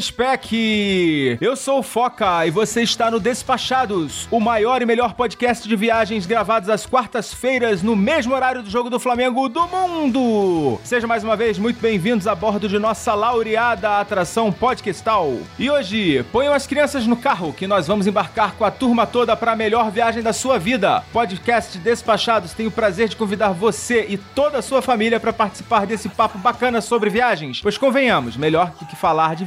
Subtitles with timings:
[0.00, 1.38] Spec.
[1.40, 5.74] Eu sou o Foca e você está no Despachados, o maior e melhor podcast de
[5.74, 10.80] viagens gravados às quartas-feiras no mesmo horário do jogo do Flamengo do mundo.
[10.84, 15.32] Seja mais uma vez muito bem-vindos a bordo de nossa laureada atração podcastal.
[15.58, 19.36] E hoje, ponham as crianças no carro que nós vamos embarcar com a turma toda
[19.36, 21.02] para a melhor viagem da sua vida.
[21.12, 25.86] Podcast Despachados tem o prazer de convidar você e toda a sua família para participar
[25.86, 27.60] desse papo bacana sobre viagens.
[27.60, 29.44] Pois convenhamos, melhor do que falar de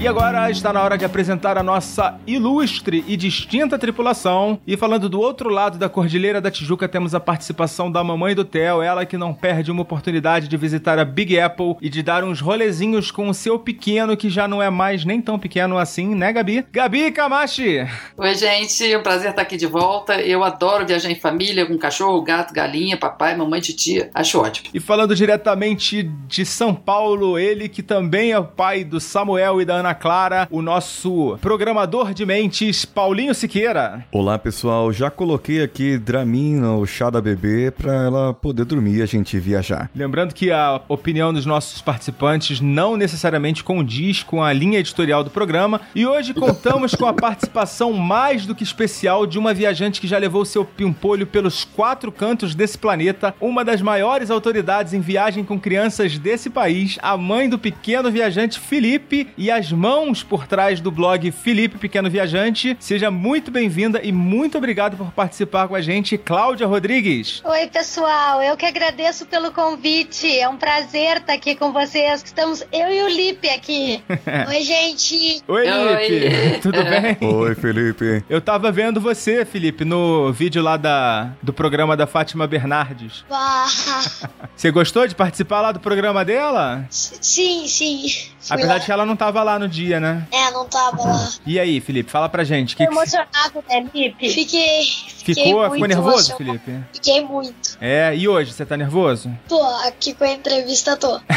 [0.09, 4.61] agora está na hora de apresentar a nossa ilustre e distinta tripulação.
[4.67, 8.45] E falando do outro lado da Cordilheira da Tijuca, temos a participação da mamãe do
[8.45, 12.23] Theo, ela que não perde uma oportunidade de visitar a Big Apple e de dar
[12.25, 16.15] uns rolezinhos com o seu pequeno, que já não é mais nem tão pequeno assim,
[16.15, 16.65] né, Gabi?
[16.73, 17.87] Gabi Kamashi!
[18.17, 20.21] Oi, gente, é um prazer estar aqui de volta.
[20.21, 24.11] Eu adoro viajar em família, com cachorro, gato, galinha, papai, mamãe, titia.
[24.15, 24.69] Acho ótimo.
[24.73, 29.65] E falando diretamente de São Paulo, ele que também é o pai do Samuel e
[29.65, 34.05] da Ana Clara, o nosso programador de mentes, Paulinho Siqueira.
[34.13, 34.93] Olá, pessoal.
[34.93, 39.39] Já coloquei aqui Dramin no chá da bebê para ela poder dormir e a gente
[39.39, 39.91] viajar.
[39.95, 45.31] Lembrando que a opinião dos nossos participantes não necessariamente condiz com a linha editorial do
[45.31, 50.07] programa e hoje contamos com a participação mais do que especial de uma viajante que
[50.07, 55.45] já levou seu pimpolho pelos quatro cantos desse planeta, uma das maiores autoridades em viagem
[55.45, 60.81] com crianças desse país, a mãe do pequeno viajante Felipe e as mãos por trás
[60.81, 62.77] do blog Felipe Pequeno Viajante.
[62.81, 67.43] Seja muito bem-vinda e muito obrigado por participar com a gente, Cláudia Rodrigues.
[67.45, 68.43] Oi, pessoal.
[68.43, 70.39] Eu que agradeço pelo convite.
[70.39, 72.23] É um prazer estar aqui com vocês.
[72.25, 74.03] Estamos eu e o Lipe aqui.
[74.49, 75.43] Oi, gente.
[75.47, 76.61] Oi, Lipe.
[76.63, 77.17] Tudo bem?
[77.21, 78.25] Oi, Felipe.
[78.29, 83.25] Eu tava vendo você, Felipe, no vídeo lá da, do programa da Fátima Bernardes.
[84.57, 86.85] Você gostou de participar lá do programa dela?
[86.91, 88.07] Sim, sim.
[88.51, 88.79] Apesar lá.
[88.79, 90.27] de que ela não tava lá no dia, né?
[90.31, 91.29] É, não tava lá.
[91.47, 92.77] E aí, Felipe, fala pra gente.
[92.77, 94.29] Que emocionado, né, Felipe?
[94.31, 94.83] Fiquei.
[94.85, 95.71] Fiquei Ficou?
[95.71, 96.81] Ficou nervoso, Felipe?
[96.93, 97.77] Fiquei muito.
[97.81, 99.31] É, e hoje, você tá nervoso?
[99.49, 101.21] Tô, aqui com a entrevista tô.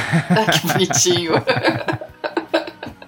[0.52, 1.34] que bonitinho.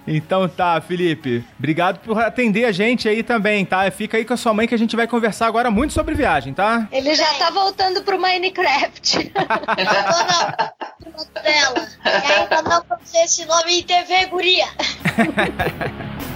[0.06, 1.44] Então tá, Felipe.
[1.58, 3.90] Obrigado por atender a gente aí também, tá?
[3.92, 6.54] Fica aí com a sua mãe que a gente vai conversar agora muito sobre viagem,
[6.54, 6.88] tá?
[6.92, 9.18] Ele já tá voltando pro Minecraft.
[9.18, 10.74] Eu tô na
[11.42, 11.88] dela.
[12.06, 14.66] E ainda não conheci esse nome em TV, guria.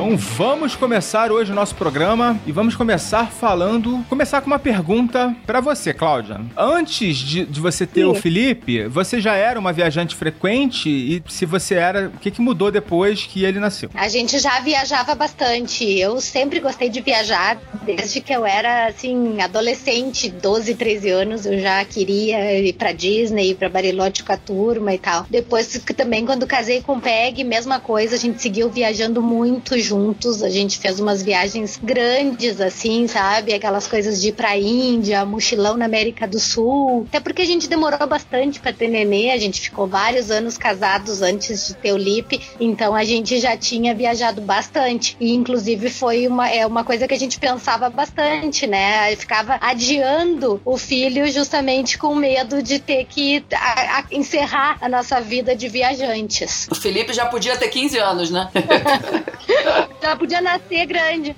[0.00, 4.02] Então vamos começar hoje o nosso programa e vamos começar falando.
[4.08, 6.40] Começar com uma pergunta para você, Cláudia.
[6.56, 8.06] Antes de, de você ter Sim.
[8.06, 10.88] o Felipe, você já era uma viajante frequente?
[10.88, 13.90] E se você era, o que, que mudou depois que ele nasceu?
[13.92, 15.84] A gente já viajava bastante.
[15.84, 17.58] Eu sempre gostei de viajar.
[17.82, 23.50] Desde que eu era, assim, adolescente, 12, 13 anos, eu já queria ir pra Disney,
[23.50, 25.26] ir pra Barilote com a turma e tal.
[25.28, 29.89] Depois, também, quando casei com o Peg, mesma coisa, a gente seguiu viajando muito junto
[29.90, 30.42] juntos.
[30.42, 33.52] A gente fez umas viagens grandes, assim, sabe?
[33.52, 37.06] Aquelas coisas de ir pra Índia, mochilão na América do Sul.
[37.08, 41.22] Até porque a gente demorou bastante para ter nenê, a gente ficou vários anos casados
[41.22, 45.16] antes de ter o Lipe, então a gente já tinha viajado bastante.
[45.18, 49.12] E inclusive foi uma, é uma coisa que a gente pensava bastante, né?
[49.12, 54.88] Eu ficava adiando o filho justamente com medo de ter que a, a, encerrar a
[54.88, 56.68] nossa vida de viajantes.
[56.70, 58.48] O Felipe já podia ter 15 anos, né?
[60.02, 61.36] já podia nascer grande.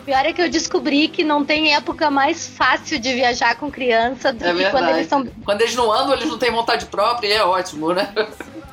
[0.00, 3.70] O pior é que eu descobri que não tem época mais fácil de viajar com
[3.70, 4.70] criança do É que verdade.
[4.72, 5.26] quando eles são.
[5.44, 8.12] Quando eles não andam, eles não têm vontade própria e é ótimo, né?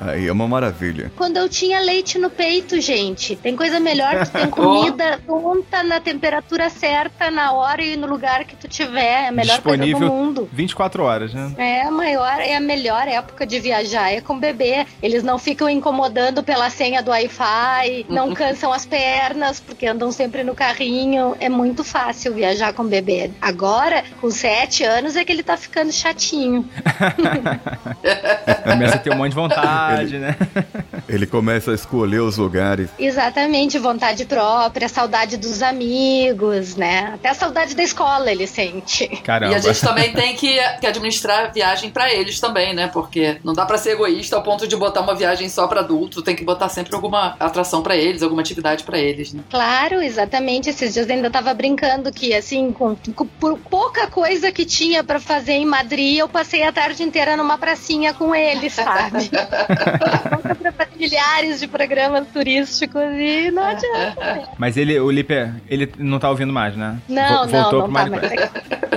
[0.00, 1.12] Aí é uma maravilha.
[1.14, 3.36] Quando eu tinha leite no peito, gente.
[3.36, 8.44] Tem coisa melhor que tem comida pronta na temperatura certa, na hora e no lugar
[8.44, 9.24] que tu tiver.
[9.24, 10.48] É a melhor coisa Disponível do mundo.
[10.52, 11.52] 24 horas, né?
[11.58, 14.86] É a maior, é a melhor época de viajar, é com bebê.
[15.02, 20.42] Eles não ficam incomodando pela senha do Wi-Fi, não cansam as pernas, porque andam sempre
[20.42, 21.36] no carrinho.
[21.40, 23.30] É muito fácil viajar com bebê.
[23.40, 26.66] Agora, com sete anos, é que ele tá ficando chatinho.
[28.64, 30.36] Começa a ter um monte de vontade, né?
[31.08, 32.88] Ele começa a escolher os lugares.
[32.98, 37.12] Exatamente, vontade própria, saudade dos amigos, né?
[37.14, 39.08] Até a saudade da escola ele sente.
[39.24, 39.52] Caramba.
[39.52, 42.88] E a gente também tem que, que administrar a viagem pra eles também, né?
[42.92, 46.22] Porque não dá pra ser egoísta ao ponto de botar uma viagem só pra adulto,
[46.22, 49.42] tem que botar sempre alguma atração pra eles, alguma atividade pra eles, né?
[49.50, 50.70] Claro, exatamente.
[50.70, 55.02] Esses dias eu ainda tava brincando que, assim, com, com- por pouca coisa que tinha
[55.02, 59.30] pra fazer em Madrid, eu passei a tarde inteira numa pracinha com eles, sabe?
[60.30, 64.48] Nunca pra milhares de programas turísticos e não adianta.
[64.58, 65.34] Mas ele, o Lipe,
[65.68, 66.98] ele não tá ouvindo mais, né?
[67.08, 68.50] Não, Vo- não, Voltou não pro tá mais mais.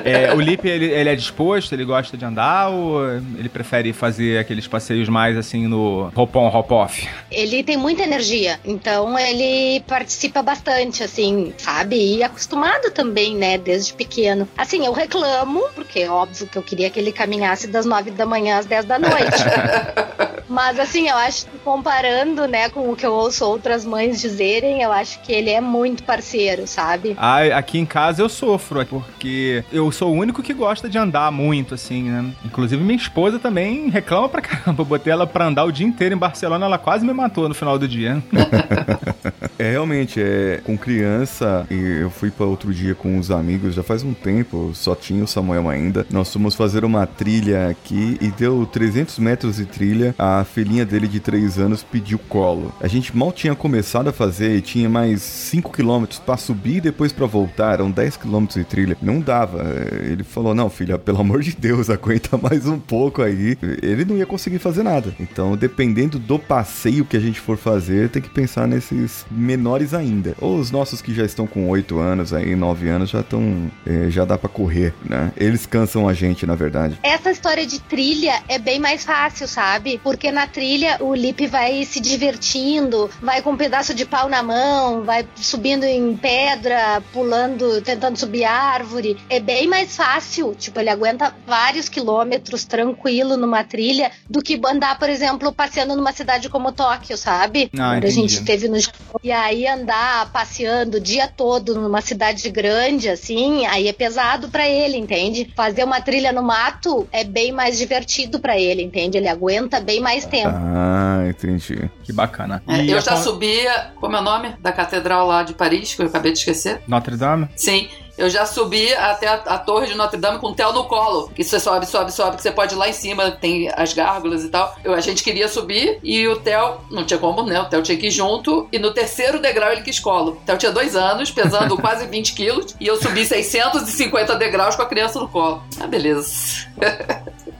[0.05, 3.01] É, o Lipe, ele, ele é disposto, ele gosta de andar ou
[3.37, 7.07] ele prefere fazer aqueles passeios mais assim no hop-on, hop-off?
[7.31, 11.95] Ele tem muita energia, então ele participa bastante, assim, sabe?
[12.17, 14.45] E acostumado também, né, desde pequeno.
[14.57, 18.25] Assim, eu reclamo, porque é óbvio que eu queria que ele caminhasse das nove da
[18.25, 19.13] manhã às dez da noite.
[20.49, 21.57] Mas assim, eu acho que
[21.93, 25.61] comparando, né, com o que eu ouço outras mães dizerem, eu acho que ele é
[25.61, 27.15] muito parceiro, sabe?
[27.17, 31.31] Ah, aqui em casa eu sofro, porque eu sou o único que gosta de andar
[31.31, 32.25] muito, assim, né?
[32.43, 34.81] Inclusive minha esposa também reclama pra caramba.
[34.81, 37.53] Eu botei ela pra andar o dia inteiro em Barcelona, ela quase me matou no
[37.53, 38.21] final do dia.
[39.63, 43.81] É realmente, é com criança, e eu fui para outro dia com uns amigos, já
[43.81, 46.05] faz um tempo, só tinha o Samuel ainda.
[46.11, 50.13] Nós fomos fazer uma trilha aqui e deu 300 metros de trilha.
[50.19, 52.73] A filhinha dele de 3 anos pediu colo.
[52.81, 56.81] A gente mal tinha começado a fazer e tinha mais 5 quilômetros para subir e
[56.81, 58.97] depois para voltar, eram 10 quilômetros de trilha.
[59.01, 59.63] Não dava.
[60.03, 63.57] Ele falou: "Não, filha, pelo amor de Deus, aguenta mais um pouco aí".
[63.81, 65.15] Ele não ia conseguir fazer nada.
[65.21, 69.25] Então, dependendo do passeio que a gente for fazer, tem que pensar nesses
[69.57, 70.35] menores ainda.
[70.39, 74.09] Ou os nossos que já estão com 8 anos aí, 9 anos já estão eh,
[74.09, 75.31] já dá para correr, né?
[75.37, 76.97] Eles cansam a gente, na verdade.
[77.03, 79.99] Essa história de trilha é bem mais fácil, sabe?
[80.03, 84.41] Porque na trilha o Lipe vai se divertindo, vai com um pedaço de pau na
[84.41, 89.17] mão, vai subindo em pedra, pulando, tentando subir árvore.
[89.29, 94.97] É bem mais fácil, tipo, ele aguenta vários quilômetros tranquilo numa trilha do que andar,
[94.97, 97.69] por exemplo, passeando numa cidade como Tóquio, sabe?
[97.77, 99.19] Ah, Quando a gente teve no Japão.
[99.23, 104.67] E aí andar passeando o dia todo numa cidade grande, assim, aí é pesado pra
[104.67, 105.51] ele, entende?
[105.55, 109.17] Fazer uma trilha no mato é bem mais divertido pra ele, entende?
[109.17, 110.49] Ele aguenta bem mais tempo.
[110.53, 111.89] Ah, entendi.
[112.03, 112.61] Que bacana.
[112.67, 113.57] É, eu já con- subi,
[113.99, 114.55] como é o nome?
[114.59, 116.81] Da catedral lá de Paris, que eu acabei de esquecer.
[116.87, 117.47] Notre Dame?
[117.55, 117.87] Sim,
[118.17, 121.29] eu já subi até a, a torre de Notre Dame com o Theo no colo.
[121.29, 124.43] Que você sobe, sobe, sobe, que você pode ir lá em cima, tem as gárgulas
[124.43, 124.75] e tal.
[124.83, 127.59] Eu, a gente queria subir e o Theo, não tinha como, né?
[127.59, 128.67] O Theo tinha que ir junto.
[128.71, 130.33] E no terceiro degrau ele quis colo.
[130.33, 132.75] O Theo tinha dois anos, pesando quase 20 quilos.
[132.79, 135.63] E eu subi 650 degraus com a criança no colo.
[135.79, 136.67] Ah, beleza.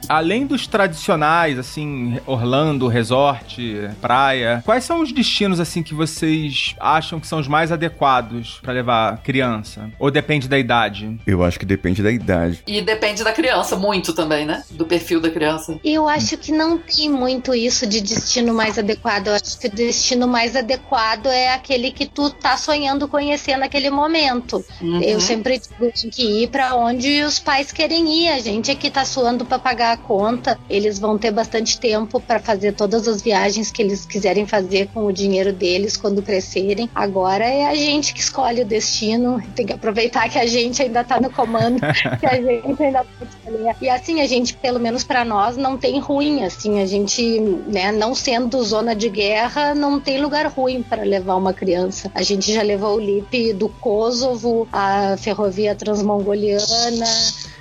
[0.08, 7.18] Além dos tradicionais, assim, Orlando, resort, praia, quais são os destinos, assim, que vocês acham
[7.20, 9.90] que são os mais adequados pra levar criança?
[9.98, 11.18] Ou depende da idade?
[11.26, 12.62] Eu acho que depende da idade.
[12.66, 14.62] E depende da criança, muito também, né?
[14.70, 15.78] Do perfil da criança.
[15.84, 19.28] Eu acho que não tem muito isso de destino mais adequado.
[19.28, 23.90] Eu acho que o destino mais adequado é aquele que tu tá sonhando conhecer naquele
[23.90, 24.64] momento.
[24.80, 25.00] Uhum.
[25.02, 28.28] Eu sempre digo tem que ir pra onde os pais querem ir.
[28.28, 32.20] A gente é que tá suando pra pagar dar conta, eles vão ter bastante tempo
[32.20, 36.90] para fazer todas as viagens que eles quiserem fazer com o dinheiro deles quando crescerem.
[36.94, 41.00] Agora é a gente que escolhe o destino, tem que aproveitar que a gente ainda
[41.00, 41.80] está no comando,
[42.18, 43.76] que a gente ainda pode escolher.
[43.80, 47.92] E assim, a gente, pelo menos para nós, não tem ruim, assim, a gente, né,
[47.92, 52.10] não sendo zona de guerra, não tem lugar ruim para levar uma criança.
[52.14, 57.06] A gente já levou o Lipe do Kosovo, a ferrovia transmongoliana,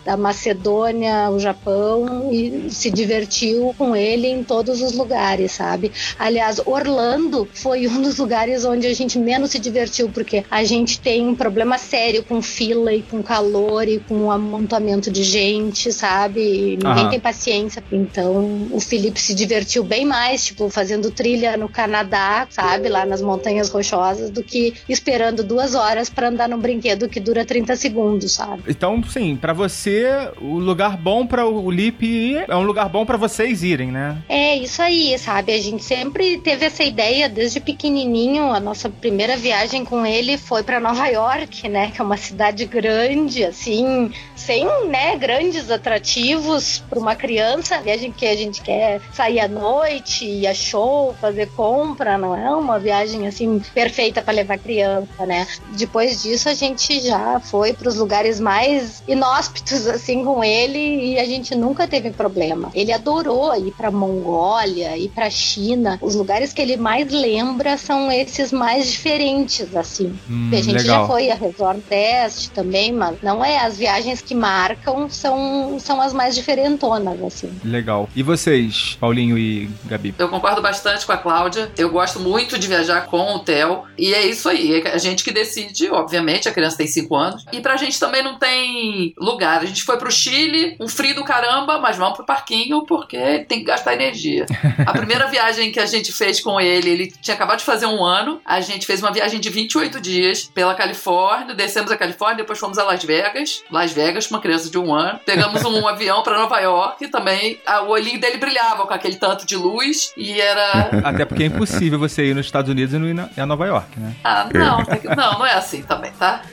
[0.05, 5.91] da Macedônia, o Japão e se divertiu com ele em todos os lugares, sabe?
[6.19, 10.99] Aliás, Orlando foi um dos lugares onde a gente menos se divertiu, porque a gente
[10.99, 16.41] tem um problema sério com fila e com calor e com amontoamento de gente, sabe?
[16.41, 17.83] E ninguém tem paciência.
[17.91, 22.89] Então, o Felipe se divertiu bem mais, tipo, fazendo trilha no Canadá, sabe?
[22.89, 27.45] Lá nas Montanhas Rochosas, do que esperando duas horas para andar num brinquedo que dura
[27.45, 28.63] 30 segundos, sabe?
[28.67, 29.92] Então, sim, para você
[30.41, 34.17] o lugar bom para o Lip ir é um lugar bom para vocês irem, né?
[34.29, 35.53] É isso aí, sabe?
[35.53, 38.51] A gente sempre teve essa ideia desde pequenininho.
[38.51, 41.91] A nossa primeira viagem com ele foi para Nova York, né?
[41.91, 47.79] Que é uma cidade grande, assim, sem, né, grandes atrativos para uma criança.
[47.81, 52.49] Viagem que a gente quer sair à noite, ir a show, fazer compra, não é
[52.55, 55.47] uma viagem assim perfeita para levar criança, né?
[55.71, 61.19] Depois disso a gente já foi para os lugares mais inóspitos assim com ele e
[61.19, 62.71] a gente nunca teve problema.
[62.73, 65.97] Ele adorou ir para Mongólia, ir para China.
[66.01, 70.13] Os lugares que ele mais lembra são esses mais diferentes assim.
[70.29, 71.01] Hum, a gente legal.
[71.01, 76.01] já foi a Resort Test também, mas não é as viagens que marcam são são
[76.01, 77.51] as mais diferentonas assim.
[77.63, 78.09] Legal.
[78.15, 80.13] E vocês, Paulinho e Gabi?
[80.17, 81.71] Eu concordo bastante com a Cláudia.
[81.77, 83.83] Eu gosto muito de viajar com o Theo.
[83.97, 84.81] E é isso aí.
[84.81, 86.47] É a gente que decide, obviamente.
[86.47, 87.45] A criança tem 5 anos.
[87.51, 89.65] E pra gente também não tem lugar.
[89.73, 93.57] A gente foi pro Chile, um frio do caramba, mas vamos pro parquinho porque tem
[93.57, 94.45] que gastar energia.
[94.85, 98.03] A primeira viagem que a gente fez com ele, ele tinha acabado de fazer um
[98.05, 98.39] ano.
[98.45, 101.55] A gente fez uma viagem de 28 dias pela Califórnia.
[101.55, 103.63] Descemos a Califórnia, depois fomos a Las Vegas.
[103.71, 105.19] Las Vegas, com uma criança de um ano.
[105.25, 107.57] Pegamos um avião pra Nova York também.
[107.65, 110.13] Ah, O olhinho dele brilhava com aquele tanto de luz.
[110.15, 113.27] E era Até porque é impossível você ir nos Estados Unidos e não ir na,
[113.35, 114.13] a Nova York, né?
[114.23, 116.43] Ah, não, que- não, não é assim também, tá?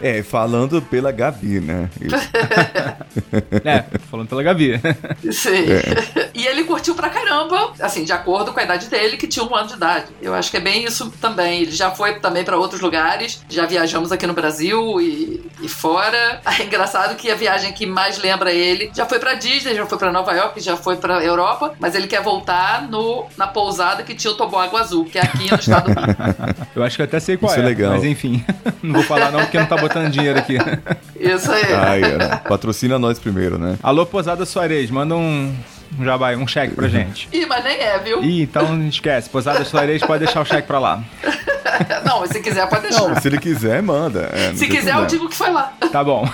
[0.00, 1.90] É, falando pela Gabi, né?
[3.64, 4.80] É, falando pela Gabi.
[5.32, 5.64] Sim.
[6.34, 9.54] E ele curtiu pra caramba, assim, de acordo com a idade dele, que tinha um
[9.54, 10.06] ano de idade.
[10.20, 11.62] Eu acho que é bem isso também.
[11.62, 16.40] Ele já foi também pra outros lugares, já viajamos aqui no Brasil e, e fora.
[16.54, 19.98] É engraçado que a viagem que mais lembra ele já foi pra Disney, já foi
[19.98, 24.14] pra Nova York, já foi pra Europa, mas ele quer voltar no, na pousada que
[24.14, 26.14] tinha o toboágua azul, que é aqui no estado do Rio.
[26.74, 27.66] Eu acho que eu até sei qual Isso é é.
[27.66, 27.92] legal.
[27.92, 28.44] Mas enfim,
[28.82, 30.56] não vou falar não porque não tá botando dinheiro aqui.
[31.18, 31.72] Isso aí.
[31.72, 33.76] Ai, Ana, patrocina nós primeiro, né?
[33.82, 35.54] Alô, Posada Soares, manda um,
[35.98, 37.28] um jabai, um cheque pra gente.
[37.32, 38.22] Ih, mas nem é, viu?
[38.22, 39.28] Ih, então esquece.
[39.30, 41.02] Posada Soares pode deixar o cheque pra lá.
[42.04, 43.08] Não, mas se quiser, pode deixar.
[43.08, 44.30] Não, se ele quiser, manda.
[44.32, 45.72] É, se quiser, eu digo que foi lá.
[45.90, 46.24] Tá bom.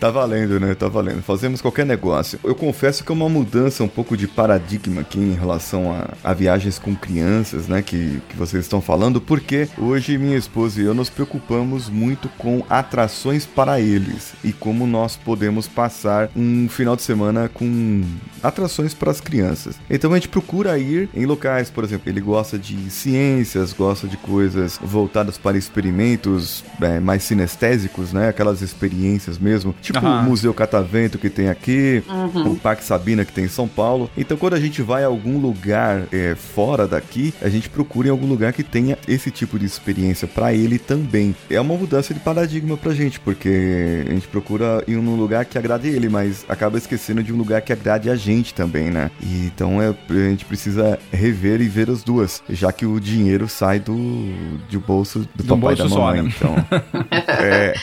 [0.00, 0.74] Tá valendo, né?
[0.74, 1.20] Tá valendo.
[1.20, 2.40] Fazemos qualquer negócio.
[2.42, 6.32] Eu confesso que é uma mudança um pouco de paradigma aqui em relação a, a
[6.32, 7.82] viagens com crianças, né?
[7.82, 12.64] Que, que vocês estão falando, porque hoje minha esposa e eu nos preocupamos muito com
[12.70, 18.02] atrações para eles e como nós podemos passar um final de semana com
[18.42, 19.76] atrações para as crianças.
[19.90, 24.16] Então a gente procura ir em locais, por exemplo, ele gosta de ciências, gosta de
[24.16, 28.30] coisas voltadas para experimentos é, mais sinestésicos, né?
[28.30, 30.20] Aquelas experiências mesmo, Aham.
[30.20, 32.02] o Museu Catavento que tem aqui,
[32.46, 34.10] o Parque Sabina que tem em São Paulo.
[34.16, 38.10] Então quando a gente vai a algum lugar é, fora daqui, a gente procura em
[38.10, 41.34] algum lugar que tenha esse tipo de experiência para ele também.
[41.48, 45.58] É uma mudança de paradigma pra gente, porque a gente procura ir num lugar que
[45.58, 49.10] agrade ele, mas acaba esquecendo de um lugar que agrade a gente também, né?
[49.22, 53.48] E então é, a gente precisa rever e ver as duas, já que o dinheiro
[53.48, 53.94] sai do,
[54.70, 56.22] do bolso do, Do papai bolso da só, mamãe.
[56.22, 56.32] né?
[56.36, 56.54] Então,
[57.38, 57.74] é,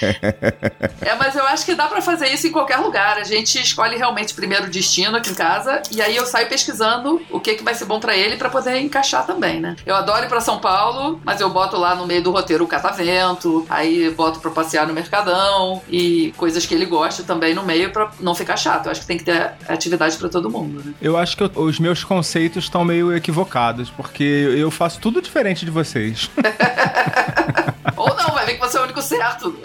[1.01, 3.17] É, mas eu acho que dá pra fazer isso em qualquer lugar.
[3.17, 7.21] A gente escolhe realmente primeiro o destino aqui em casa e aí eu saio pesquisando
[7.29, 9.75] o que, que vai ser bom pra ele pra poder encaixar também, né?
[9.85, 12.67] Eu adoro ir pra São Paulo, mas eu boto lá no meio do roteiro o
[12.67, 17.91] catavento, aí boto pra passear no Mercadão e coisas que ele gosta também no meio
[17.91, 18.85] pra não ficar chato.
[18.85, 20.93] Eu acho que tem que ter atividade pra todo mundo, né?
[21.01, 25.65] Eu acho que eu- os meus conceitos estão meio equivocados, porque eu faço tudo diferente
[25.65, 26.29] de vocês.
[27.95, 29.55] Ou não, vai ver que você é o único certo.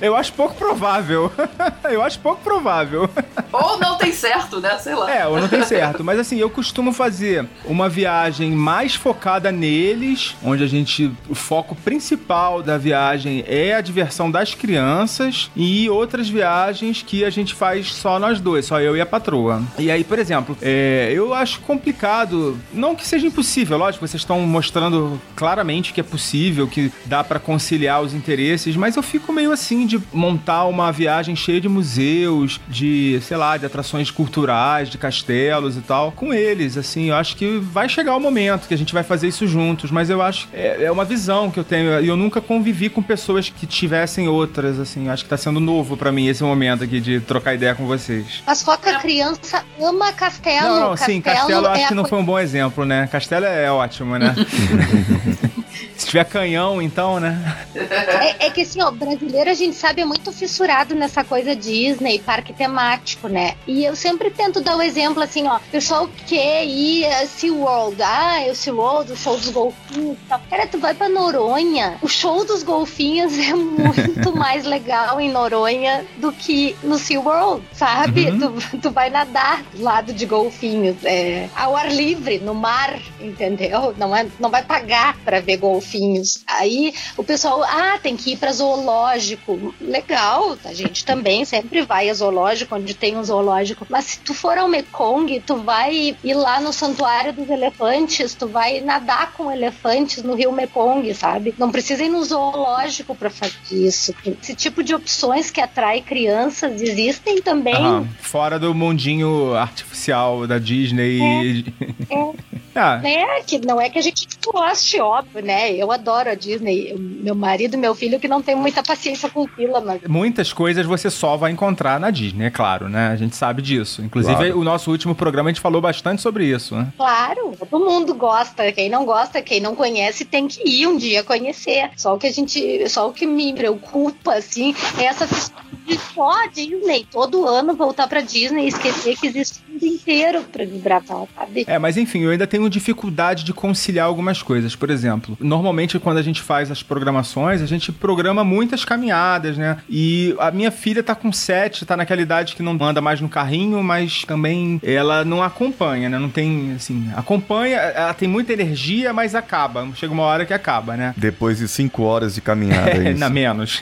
[0.00, 1.32] Eu acho pouco provável.
[1.90, 3.08] Eu acho pouco provável.
[3.52, 4.78] Ou não tem certo, né?
[4.78, 5.12] Sei lá.
[5.12, 6.04] É, ou não tem certo.
[6.04, 11.10] Mas assim, eu costumo fazer uma viagem mais focada neles, onde a gente.
[11.28, 17.30] O foco principal da viagem é a diversão das crianças, e outras viagens que a
[17.30, 19.62] gente faz só nós dois, só eu e a patroa.
[19.78, 24.40] E aí, por exemplo, é, eu acho complicado, não que seja impossível, lógico, vocês estão
[24.40, 29.52] mostrando claramente que é possível, que dá para conciliar os interesses, mas eu fico meio
[29.52, 34.98] assim de montar uma viagem cheia de museus, de, sei lá, de atrações culturais, de
[34.98, 38.78] castelos e tal, com eles, assim, eu acho que vai chegar o momento que a
[38.78, 42.00] gente vai fazer isso juntos, mas eu acho é, é uma visão que eu tenho,
[42.00, 45.60] e eu nunca convivi com pessoas que tivessem outras, assim, eu acho que tá sendo
[45.60, 48.42] novo para mim esse momento aqui de trocar ideia com vocês.
[48.46, 50.68] Mas foca criança ama castelo.
[50.68, 52.84] Não, não, castelo sim, Castelo eu acho é que a não foi um bom exemplo,
[52.84, 53.08] né?
[53.10, 54.34] Castelo é ótimo, né?
[55.96, 57.66] Se tiver canhão, então, né?
[57.74, 62.18] É, é que assim, ó, brasileiro a gente sabe é muito fissurado nessa coisa Disney,
[62.18, 63.54] parque temático, né?
[63.66, 68.02] E eu sempre tento dar o exemplo assim, ó, o pessoal quer ir a SeaWorld,
[68.02, 70.40] ah, é o SeaWorld, o show dos golfinhos e tal.
[70.48, 76.04] Cara, tu vai pra Noronha, o show dos golfinhos é muito mais legal em Noronha
[76.16, 78.26] do que no SeaWorld, sabe?
[78.38, 83.94] Tu, tu vai nadar do lado de golfinhos, é, ao ar livre, no mar, entendeu?
[83.96, 86.42] Não, é, não vai pagar pra ver golfinhos.
[86.46, 89.74] Aí o pessoal, ah, tem que ir pra zoológico.
[89.80, 93.86] Legal, a gente também sempre vai a zoológico, onde tem um zoológico.
[93.90, 98.46] Mas se tu for ao Mekong, tu vai ir lá no santuário dos elefantes, tu
[98.48, 101.54] vai nadar com elefantes no rio Mekong, sabe?
[101.58, 104.14] Não precisa ir no zoológico pra fazer isso.
[104.40, 108.08] Esse tipo de opções que atrai crianças existem também.
[108.20, 111.64] Fora do mundinho artificial da Disney.
[112.74, 115.47] ah, É, que não é que a gente goste, óbvio, né?
[115.52, 116.90] Eu adoro a Disney.
[116.92, 120.52] Eu- Meu marido e meu filho que não tem muita paciência com fila, mas muitas
[120.52, 123.08] coisas você só vai encontrar na Disney, é claro, né?
[123.08, 124.00] A gente sabe disso.
[124.02, 124.58] Inclusive, Claro.
[124.60, 126.88] o nosso último programa a gente falou bastante sobre isso, né?
[126.96, 128.70] claro, todo mundo gosta.
[128.72, 131.90] Quem não gosta, quem não conhece, tem que ir um dia conhecer.
[131.96, 135.98] Só o que a gente, só o que me preocupa, assim, é essa questão de
[136.14, 137.06] só a Disney.
[137.10, 141.64] Todo ano voltar pra Disney e esquecer que existe o mundo inteiro pra desbravar, sabe?
[141.66, 144.74] É, mas enfim, eu ainda tenho dificuldade de conciliar algumas coisas.
[144.76, 149.78] Por exemplo, normalmente quando a gente faz as programações, a gente programa muitas caminhadas, né?
[149.88, 153.28] E a minha filha tá com sete, tá naquela idade que não anda mais no
[153.28, 156.18] carrinho, mas também ela não acompanha, né?
[156.18, 159.86] Não tem, assim, acompanha, ela tem muita energia, mas acaba.
[159.94, 161.14] Chega uma hora que acaba, né?
[161.16, 163.20] Depois de cinco horas de caminhada, é É, isso.
[163.20, 163.80] na menos.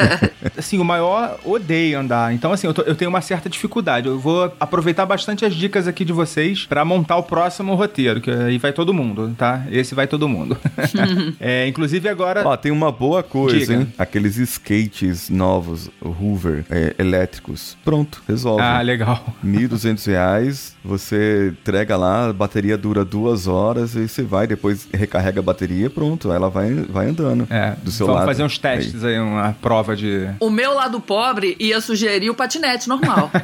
[0.56, 2.32] assim, o maior odeia andar.
[2.34, 4.06] Então, assim, eu, tô- eu tenho uma certa dificuldade.
[4.08, 8.30] Eu vou aproveitar bastante as dicas aqui de vocês pra montar o próximo roteiro, que
[8.30, 9.62] aí vai todo mundo, tá?
[9.70, 10.56] Esse vai todo mundo.
[11.40, 12.42] é, inclusive agora.
[12.46, 13.74] Ó, tem uma boa coisa, Diga.
[13.74, 13.92] hein?
[13.98, 17.76] Aqueles skates novos, Hoover, é, elétricos.
[17.84, 18.62] Pronto, resolve.
[18.62, 19.24] Ah, legal.
[19.44, 25.40] 1.200 reais, você entrega lá, a bateria dura duas horas, e você vai, depois recarrega
[25.40, 28.28] a bateria, pronto, ela vai, vai andando É, do seu vamos lado.
[28.28, 30.28] fazer uns testes aí, uma prova de.
[30.40, 33.30] O meu lado pobre ia sugerir o patinete normal.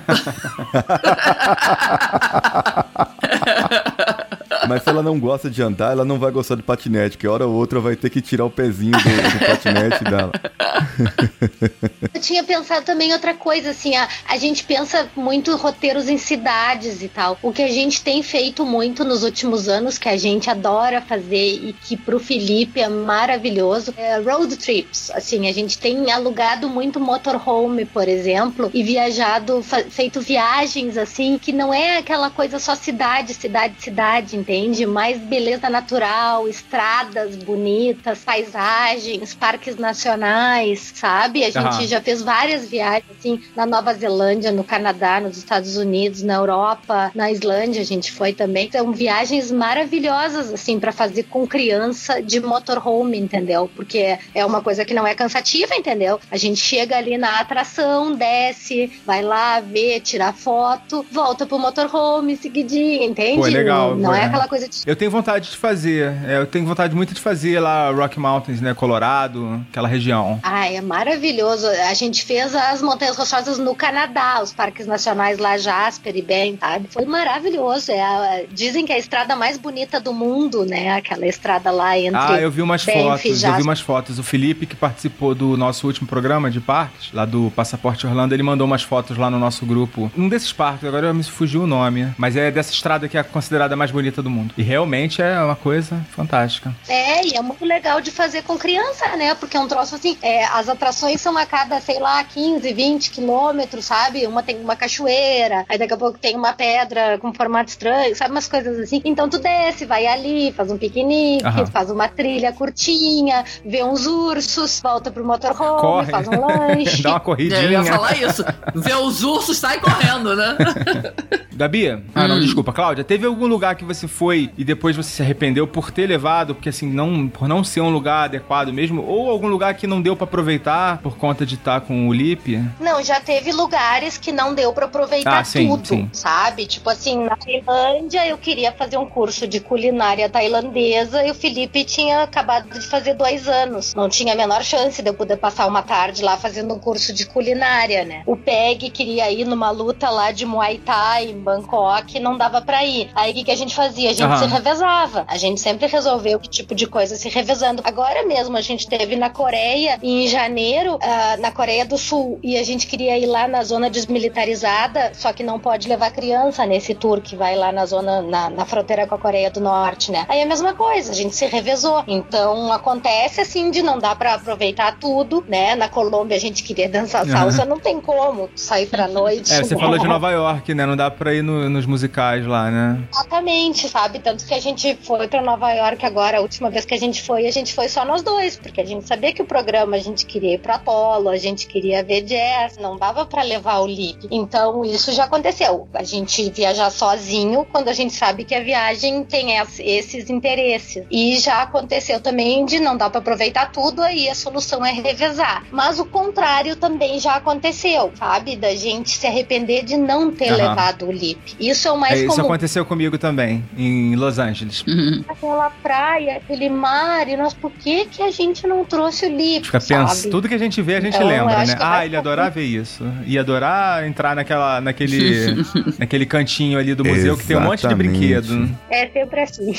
[4.68, 7.46] Mas se ela não gosta de andar, ela não vai gostar de patinete, que hora
[7.46, 10.32] ou outra vai ter que tirar o pezinho do, do patinete dela.
[12.14, 17.02] Eu tinha pensado também outra coisa, assim, a, a gente pensa muito roteiros em cidades
[17.02, 17.38] e tal.
[17.42, 21.54] O que a gente tem feito muito nos últimos anos, que a gente adora fazer
[21.54, 25.10] e que pro Felipe é maravilhoso, é road trips.
[25.10, 31.52] Assim, a gente tem alugado muito motorhome, por exemplo, e viajado, feito viagens, assim, que
[31.52, 34.52] não é aquela coisa só cidade, cidade, cidade, entende?
[34.86, 41.44] Mais beleza natural, estradas bonitas, paisagens, parques nacionais, sabe?
[41.44, 46.22] A gente já fez várias viagens, assim, na Nova Zelândia, no Canadá, nos Estados Unidos,
[46.22, 48.70] na Europa, na Islândia, a gente foi também.
[48.70, 53.70] São viagens maravilhosas, assim, para fazer com criança de motorhome, entendeu?
[53.74, 56.20] Porque é uma coisa que não é cansativa, entendeu?
[56.30, 62.36] A gente chega ali na atração, desce, vai lá ver, tirar foto, volta pro motorhome
[62.36, 63.38] seguidinho, entende?
[63.38, 64.24] Pô, é legal, Não, é é.
[64.24, 66.12] aquela coisa de Eu tenho vontade de fazer.
[66.26, 68.74] é, eu tenho vontade muito de fazer lá Rock Mountains, né?
[68.74, 70.38] Colorado, aquela região.
[70.42, 71.66] Ai, é maravilhoso.
[71.88, 76.56] A gente fez as Montanhas Rochosas no Canadá, os parques nacionais lá, Jasper e Ben,
[76.58, 76.88] sabe?
[76.90, 77.90] Foi maravilhoso.
[77.90, 80.96] É a, dizem que é a estrada mais bonita do mundo, né?
[80.96, 82.18] Aquela estrada lá entre.
[82.20, 83.56] Ah, eu vi umas fotos, eu Jasper.
[83.56, 84.18] vi umas fotos.
[84.18, 88.42] O Felipe, que participou do nosso último programa de parques, lá do Passaporte Orlando, ele
[88.42, 90.10] mandou umas fotos lá no nosso grupo.
[90.16, 93.74] Um desses parques, agora me fugiu o nome, mas é dessa estrada que é considerada
[93.74, 94.54] a mais bonita do mundo.
[94.56, 96.74] E realmente é uma coisa fantástica.
[96.88, 99.34] É, e é muito legal de fazer com criança, né?
[99.34, 103.10] Porque é um troço assim, é, as atrações são a cada, sei lá, 15, 20
[103.10, 104.26] quilômetros, sabe?
[104.26, 108.30] Uma tem uma cachoeira, aí daqui a pouco tem uma pedra com formato estranho, sabe?
[108.32, 109.00] Umas coisas assim.
[109.04, 111.66] Então tu desce, vai ali, faz um piquenique, Aham.
[111.66, 116.10] faz uma trilha curtinha, vê uns ursos, volta pro motorhome, Corre.
[116.10, 117.02] faz um lanche.
[117.02, 117.62] Dá uma É, corridinha.
[117.62, 118.44] eu ia falar isso.
[118.74, 120.56] Ver os ursos, sai correndo, né?
[121.54, 122.02] Gabi?
[122.14, 122.40] Ah, não, Hum.
[122.40, 122.72] desculpa.
[122.72, 126.54] Cláudia, teve algum lugar que você foi e depois você se arrependeu por ter levado,
[126.54, 129.02] porque assim, não, por não ser um lugar adequado mesmo?
[129.02, 132.62] Ou algum lugar que não deu pra aproveitar por conta de estar com o Lipe?
[132.78, 136.10] Não, já teve lugares que não deu pra aproveitar Ah, sim, tudo, sim.
[136.12, 136.66] sabe?
[136.66, 141.84] Tipo assim, na Tailândia eu queria fazer um curso de culinária tailandesa e o Felipe
[141.84, 143.94] tinha acabado de fazer dois anos.
[143.94, 147.12] Não tinha a menor chance de eu poder passar uma tarde lá fazendo um curso
[147.12, 148.22] de culinária, né?
[148.26, 152.60] O Peg queria ir numa luta lá de Muay Thai em Bangkok e não dava
[152.60, 153.10] pra ir.
[153.14, 154.11] Aí o que, que a gente fazia?
[154.12, 154.38] A gente Aham.
[154.38, 155.24] se revezava.
[155.28, 157.82] A gente sempre resolveu que tipo de coisa se revezando.
[157.84, 162.56] Agora mesmo a gente teve na Coreia em janeiro, ah, na Coreia do Sul, e
[162.56, 166.94] a gente queria ir lá na zona desmilitarizada, só que não pode levar criança nesse
[166.94, 170.24] tour que vai lá na zona, na, na fronteira com a Coreia do Norte, né?
[170.28, 172.02] Aí é a mesma coisa, a gente se revezou.
[172.06, 175.74] Então acontece assim de não dar pra aproveitar tudo, né?
[175.74, 179.52] Na Colômbia a gente queria dançar salsa, não tem como sair pra noite.
[179.52, 179.80] É, você né?
[179.80, 180.86] falou de Nova York, né?
[180.86, 182.98] Não dá pra ir no- nos musicais lá, né?
[183.12, 184.01] Exatamente, sabe?
[184.08, 187.22] Tanto que a gente foi pra Nova York agora, a última vez que a gente
[187.22, 189.98] foi, a gente foi só nós dois, porque a gente sabia que o programa a
[189.98, 193.86] gente queria ir pro Apollo, a gente queria ver jazz, não dava pra levar o
[193.86, 194.28] Lipe.
[194.30, 195.88] Então isso já aconteceu.
[195.94, 201.04] A gente viajar sozinho quando a gente sabe que a viagem tem es- esses interesses.
[201.10, 205.64] E já aconteceu também de não dar pra aproveitar tudo, aí a solução é revezar.
[205.70, 208.56] Mas o contrário também já aconteceu, sabe?
[208.56, 210.56] Da gente se arrepender de não ter Aham.
[210.68, 211.54] levado o Lipe.
[211.60, 212.46] Isso é o mais É, isso comum.
[212.48, 214.84] aconteceu comigo também, em Los Angeles.
[214.86, 215.24] Uhum.
[215.28, 219.66] aquela praia, aquele mar, e nós, por que que a gente não trouxe o Lipe,
[219.66, 221.76] Fica pensando, tudo que a gente vê, a gente Então, lembra, né?
[221.80, 223.04] Ah, ele ia adorar ver isso.
[223.26, 225.56] Ia adorar entrar naquela, naquele,
[225.98, 228.08] naquele cantinho ali do museu que tem um monte de Exatamente.
[228.18, 228.70] brinquedo.
[228.90, 229.72] É sempre assim.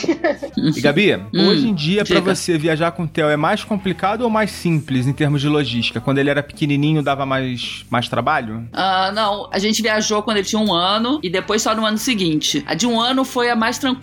[0.76, 2.36] E Gabi, Hum, hoje em dia, pra diga.
[2.36, 6.00] você viajar com o Theo, é mais complicado ou mais simples em termos de logística?
[6.00, 8.68] Quando ele era pequenininho, dava mais, mais trabalho?
[8.72, 11.98] Ah, não, a gente viajou quando ele tinha um ano e depois só no ano
[11.98, 12.64] seguinte.
[12.68, 14.03] A de um ano foi a mais tranquila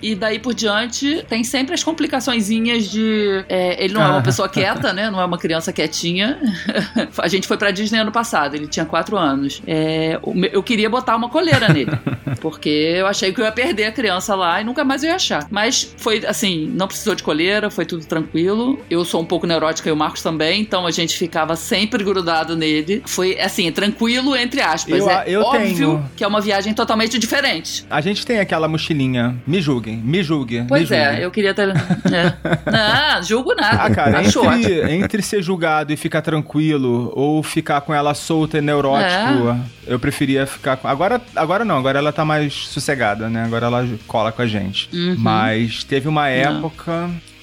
[0.00, 3.44] e daí por diante tem sempre as complicaçõezinhas de.
[3.48, 4.10] é, ele não é Ah.
[4.12, 5.10] uma pessoa quieta, né?
[5.10, 6.38] Não é uma criança quietinha.
[7.18, 9.62] a gente foi pra Disney ano passado, ele tinha quatro anos.
[9.66, 10.18] É,
[10.52, 11.90] eu queria botar uma coleira nele,
[12.40, 15.16] porque eu achei que eu ia perder a criança lá e nunca mais eu ia
[15.16, 15.46] achar.
[15.50, 18.80] Mas foi assim, não precisou de coleira, foi tudo tranquilo.
[18.90, 22.56] Eu sou um pouco neurótica e o Marcos também, então a gente ficava sempre grudado
[22.56, 23.02] nele.
[23.06, 24.98] Foi assim, tranquilo, entre aspas.
[25.00, 26.10] Eu- é eu óbvio tenho.
[26.16, 27.84] que é uma viagem totalmente diferente.
[27.90, 29.39] A gente tem aquela mochilinha.
[29.46, 30.66] Me julguem, me julguem.
[30.66, 31.22] Pois me é, julguem.
[31.22, 31.68] eu queria ter.
[31.68, 32.34] É.
[32.70, 33.84] Não, julgo nada.
[33.84, 38.60] Ah, cara, entre, entre ser julgado e ficar tranquilo, ou ficar com ela solta e
[38.60, 40.88] neurótico, eu preferia ficar com.
[40.88, 43.44] Agora, agora não, agora ela tá mais sossegada, né?
[43.44, 44.88] Agora ela cola com a gente.
[44.92, 45.16] Uhum.
[45.18, 46.30] Mas teve uma Não.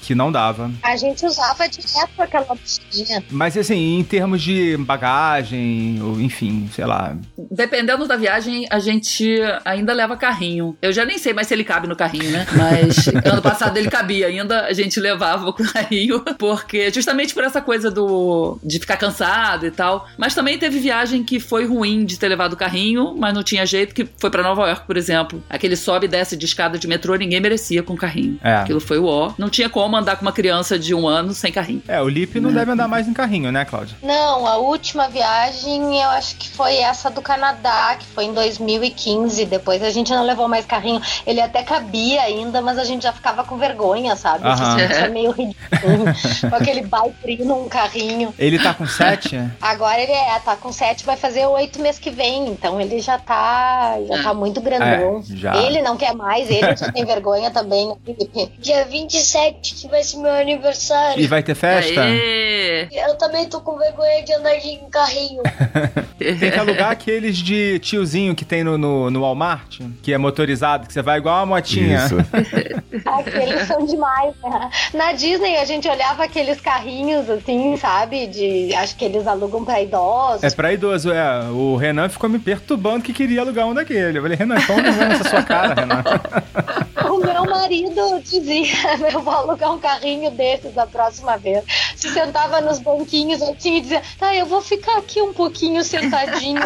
[0.08, 0.72] Que não dava.
[0.82, 3.22] A gente usava direto aquela mochilinha.
[3.30, 7.13] Mas assim, em termos de bagagem, ou enfim, sei lá.
[7.52, 10.78] Dependendo da viagem, a gente ainda leva carrinho.
[10.82, 12.48] Eu já nem sei mais se ele cabe no carrinho, né?
[12.56, 17.60] Mas ano passado ele cabia ainda, a gente levava o carrinho, porque justamente por essa
[17.60, 20.08] coisa do de ficar cansado e tal.
[20.17, 23.65] Mas também teve viagem que foi ruim de ter levado o carrinho, mas não tinha
[23.65, 25.43] jeito, que foi pra Nova York, por exemplo.
[25.50, 28.39] Aquele sobe e desce de escada de metrô, ninguém merecia com carrinho.
[28.41, 28.56] É.
[28.56, 29.34] Aquilo foi o ó.
[29.38, 31.82] Não tinha como andar com uma criança de um ano sem carrinho.
[31.88, 33.98] É, o Lipe não deve andar mais em carrinho, né, Cláudia?
[34.02, 39.46] Não, a última viagem eu acho que foi essa do Canadá, que foi em 2015.
[39.46, 41.02] Depois a gente não levou mais carrinho.
[41.26, 44.46] Ele até cabia ainda, mas a gente já ficava com vergonha, sabe?
[44.48, 44.78] Aham.
[44.78, 46.06] Isso é meio ridículo.
[46.50, 48.34] com aquele baitrino, um carrinho.
[48.38, 49.38] Ele tá com sete?
[49.62, 52.48] Agora ele é, tá com sete, vai fazer oito mês que vem.
[52.50, 55.20] Então ele já tá, já tá muito grandão.
[55.20, 55.58] É, já.
[55.58, 57.88] Ele não quer mais, ele já tem vergonha também.
[57.88, 58.48] né?
[58.60, 61.21] Dia 27 que vai ser meu aniversário.
[61.21, 62.02] E vai ter festa?
[62.02, 62.88] Aê!
[62.91, 65.41] Eu também tô com vergonha de andar de carrinho.
[66.17, 70.88] Tem que alugar aqueles de tiozinho que tem no, no, no Walmart, que é motorizado,
[70.88, 72.06] que você vai igual uma motinha.
[72.06, 72.15] Isso.
[73.06, 74.69] Aqueles são demais, né?
[74.93, 78.28] Na Disney a gente olhava aqueles carrinhos assim, sabe?
[78.28, 78.73] De.
[78.76, 80.43] Acho que eles alugam pra idosos.
[80.43, 81.50] É pra idoso, é.
[81.52, 84.17] O Renan ficou me perturbando que queria alugar um daquele.
[84.17, 86.04] Eu falei, Renan, toma vergonha nessa sua cara, Renan.
[87.17, 88.75] O meu marido dizia:
[89.12, 91.63] eu vou alugar um carrinho desses da próxima vez.
[91.95, 96.62] Se sentava nos banquinhos assim e dizia: tá, eu vou ficar aqui um pouquinho sentadinho,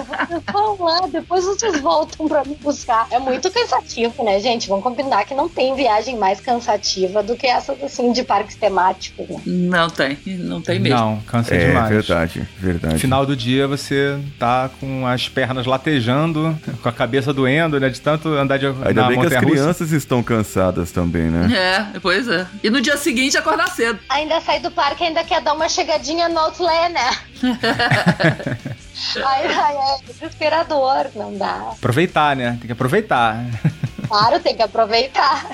[0.51, 3.07] vão lá, depois vocês voltam pra me buscar.
[3.11, 4.67] É muito cansativo, né, gente?
[4.67, 9.29] Vamos combinar que não tem viagem mais cansativa do que essas assim de parques temáticos,
[9.29, 9.41] né?
[9.45, 10.99] Não tem, não tem mesmo.
[10.99, 11.89] Não, cansa É demais.
[11.89, 12.93] verdade, verdade.
[12.95, 17.87] No final do dia você tá com as pernas latejando, com a cabeça doendo, né?
[17.87, 20.40] De tanto andar de, Ainda na bem que as crianças estão cansadas
[20.91, 21.49] também, né?
[21.95, 22.47] É, pois é.
[22.63, 23.99] E no dia seguinte acordar cedo.
[24.10, 27.10] Ainda sai do parque, ainda quer dar uma chegadinha no Outlet, né?
[29.25, 31.71] Ai, ai, é desesperador, não dá.
[31.71, 32.51] Aproveitar, né?
[32.60, 33.43] Tem que aproveitar.
[34.12, 35.50] Claro, tem que aproveitar.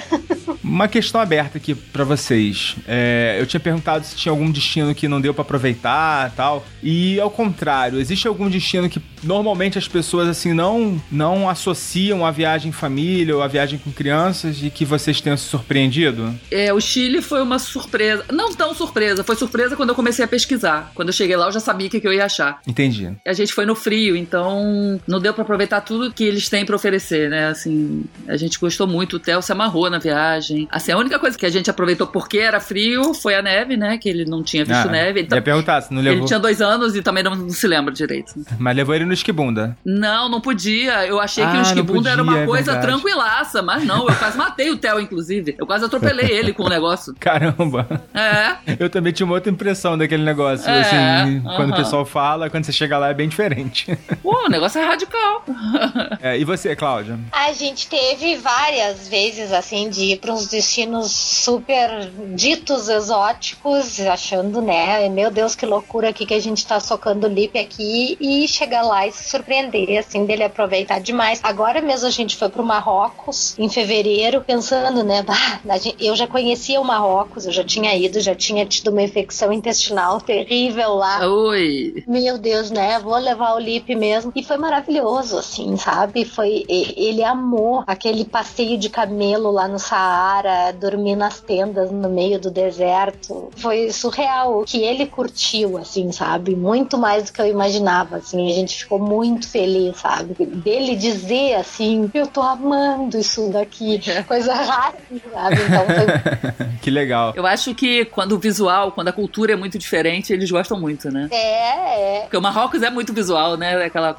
[0.63, 2.76] Uma questão aberta aqui pra vocês.
[2.88, 6.65] É, eu tinha perguntado se tinha algum destino que não deu pra aproveitar, tal.
[6.82, 12.32] E ao contrário, existe algum destino que normalmente as pessoas assim não não associam a
[12.32, 16.34] viagem em família ou a viagem com crianças e que vocês tenham se surpreendido?
[16.50, 18.26] É, o Chile foi uma surpresa.
[18.32, 20.91] Não tão surpresa, foi surpresa quando eu comecei a pesquisar.
[20.96, 22.60] Quando eu cheguei lá, eu já sabia o que que eu ia achar.
[22.65, 23.12] Entendi.
[23.24, 26.76] A gente foi no frio, então não deu pra aproveitar tudo que eles têm pra
[26.76, 27.50] oferecer, né?
[27.50, 30.67] Assim, a gente gostou muito, o Theo se amarrou na viagem.
[30.71, 33.97] Assim, a única coisa que a gente aproveitou porque era frio foi a neve, né?
[33.97, 35.21] Que ele não tinha visto Ah, neve.
[35.21, 36.25] Então, ia perguntar se não ele levou.
[36.27, 38.33] tinha dois anos e também não, não se lembra direito.
[38.60, 39.75] Mas levou ele no esquibunda.
[39.83, 41.05] Não, não podia.
[41.05, 42.88] Eu achei que Ah, o não esquibunda era uma é coisa verdade.
[42.93, 45.55] tranquilaça, mas não, eu quase matei o Theo, inclusive.
[45.57, 47.15] Eu quase atropelei ele com o negócio.
[47.19, 47.88] Caramba.
[48.13, 48.75] É.
[48.79, 50.69] Eu também tinha uma outra impressão daquele negócio.
[50.69, 53.97] É, assim, quando o pessoal fala, quando você chega lá é bem diferente.
[54.21, 55.43] Pô, o negócio é radical.
[56.21, 57.17] É, e você, Cláudia?
[57.31, 64.62] A gente teve várias vezes, assim, de ir para uns destinos super ditos exóticos, achando,
[64.62, 65.08] né?
[65.10, 69.08] Meu Deus, que loucura aqui que a gente tá socando lip aqui e chegar lá
[69.08, 71.39] e se surpreender, assim, dele aproveitar demais.
[71.43, 75.23] Agora mesmo a gente foi pro Marrocos em fevereiro, pensando, né?
[75.23, 75.62] bah,
[76.00, 80.21] eu já conhecia o Marrocos, eu já tinha ido, já tinha tido uma infecção intestinal
[80.21, 81.28] terrível lá.
[81.28, 82.04] Oi.
[82.08, 83.00] Meu Deus, né?
[83.00, 84.32] Vou levar o Lipe mesmo.
[84.36, 86.26] E foi maravilhoso, assim, sabe?
[86.26, 86.65] Foi.
[86.67, 92.52] Ele amou aquele passeio de camelo lá no Saara, dormir nas tendas no meio do
[92.52, 93.50] deserto.
[93.58, 96.56] Foi surreal o que ele curtiu, assim, sabe?
[96.56, 98.50] Muito mais do que eu imaginava, assim.
[98.50, 100.46] A gente ficou muito feliz, sabe?
[100.46, 104.02] Dele dizer assim, eu tô amando isso daqui.
[104.28, 104.98] Coisa rara,
[105.32, 105.56] sabe?
[105.62, 106.68] Então foi.
[106.82, 107.34] que legal.
[107.36, 111.10] Eu acho que quando o visual, quando a cultura é muito diferente, eles gostam muito,
[111.12, 111.28] né?
[111.32, 112.22] É, é.
[112.22, 113.86] Porque o Marrocos é muito visual, né?
[113.86, 114.16] Aquela,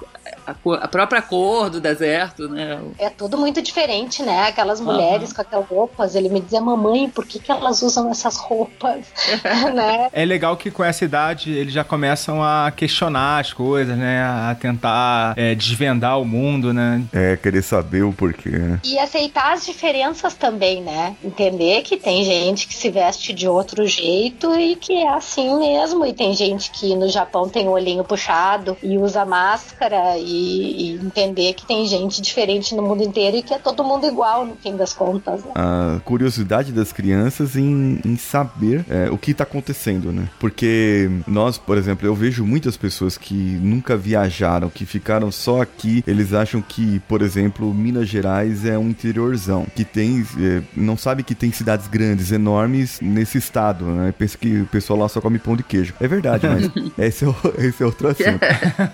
[0.80, 2.80] a, própria cor do deserto, né?
[2.98, 4.48] É tudo muito diferente, né?
[4.48, 6.14] Aquelas mulheres com aquelas roupas.
[6.14, 9.06] Ele me dizia, mamãe, por que, que elas usam essas roupas?
[9.74, 10.08] né?
[10.12, 14.22] É legal que com essa idade eles já começam a questionar as coisas, né?
[14.22, 17.02] A tentar é, desvendar o mundo, né?
[17.12, 18.50] É, querer saber o porquê.
[18.50, 18.80] né?
[18.84, 21.16] E aceitar as diferenças também, né?
[21.22, 26.06] Entender que tem gente que se veste de outro jeito e que é assim mesmo.
[26.06, 30.16] E tem gente que no Japão tem o olhinho puxado e usa máscara.
[30.18, 34.06] E, e entender que tem gente diferente no mundo inteiro e que é todo mundo
[34.06, 35.44] igual, no fim das contas.
[35.44, 35.50] né?
[35.54, 40.28] a curiosidade das crianças em, em saber é, o que está acontecendo, né?
[40.38, 46.02] Porque nós, por exemplo, eu vejo muitas pessoas que nunca viajaram, que ficaram só aqui,
[46.06, 51.22] eles acham que, por exemplo, Minas Gerais é um interiorzão, que tem, é, não sabe
[51.22, 54.14] que tem cidades grandes, enormes nesse estado, né?
[54.16, 55.94] Pensa que o pessoal lá só come pão de queijo.
[56.00, 58.40] É verdade, mas esse é, o- esse é outro assunto.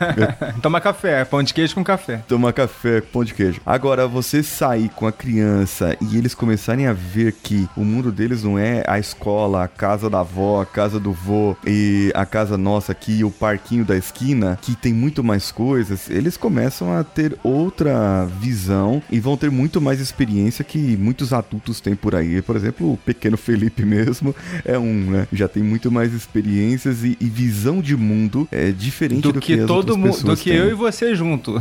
[0.63, 2.19] Toma café, pão de queijo com café.
[2.29, 3.61] Tomar café com pão de queijo.
[3.67, 8.45] Agora, você sair com a criança e eles começarem a ver que o mundo deles
[8.45, 12.57] não é a escola, a casa da avó, a casa do vô e a casa
[12.57, 17.37] nossa aqui, o parquinho da esquina, que tem muito mais coisas, eles começam a ter
[17.43, 22.41] outra visão e vão ter muito mais experiência que muitos adultos têm por aí.
[22.43, 24.33] Por exemplo, o pequeno Felipe mesmo
[24.65, 25.27] é um, né?
[25.33, 29.55] Já tem muito mais experiências e, e visão de mundo é diferente do, Do que,
[29.55, 31.61] as todo mundo, do que têm eu e você junto.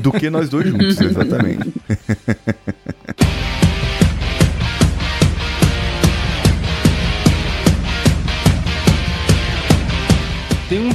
[0.00, 1.72] do que nós dois juntos, exatamente.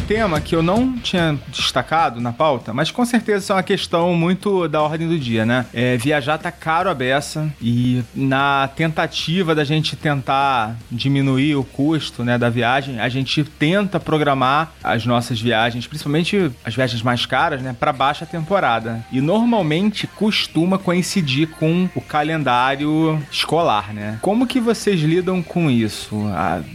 [0.09, 4.67] tema que eu não tinha destacado na pauta, mas com certeza é uma questão muito
[4.67, 5.67] da ordem do dia, né?
[5.71, 12.23] É, viajar tá caro a beça e na tentativa da gente tentar diminuir o custo
[12.23, 17.61] né, da viagem, a gente tenta programar as nossas viagens, principalmente as viagens mais caras,
[17.61, 19.05] né, para baixa temporada.
[19.11, 24.17] E normalmente costuma coincidir com o calendário escolar, né?
[24.23, 26.19] Como que vocês lidam com isso?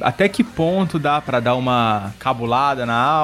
[0.00, 3.23] Até que ponto dá para dar uma cabulada na aula?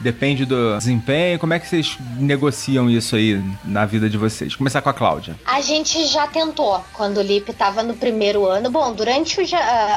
[0.00, 1.38] Depende do desempenho?
[1.38, 4.54] Como é que vocês negociam isso aí na vida de vocês?
[4.54, 5.34] Começar com a Cláudia.
[5.44, 8.70] A gente já tentou quando o Lipe estava no primeiro ano.
[8.70, 9.40] Bom, durante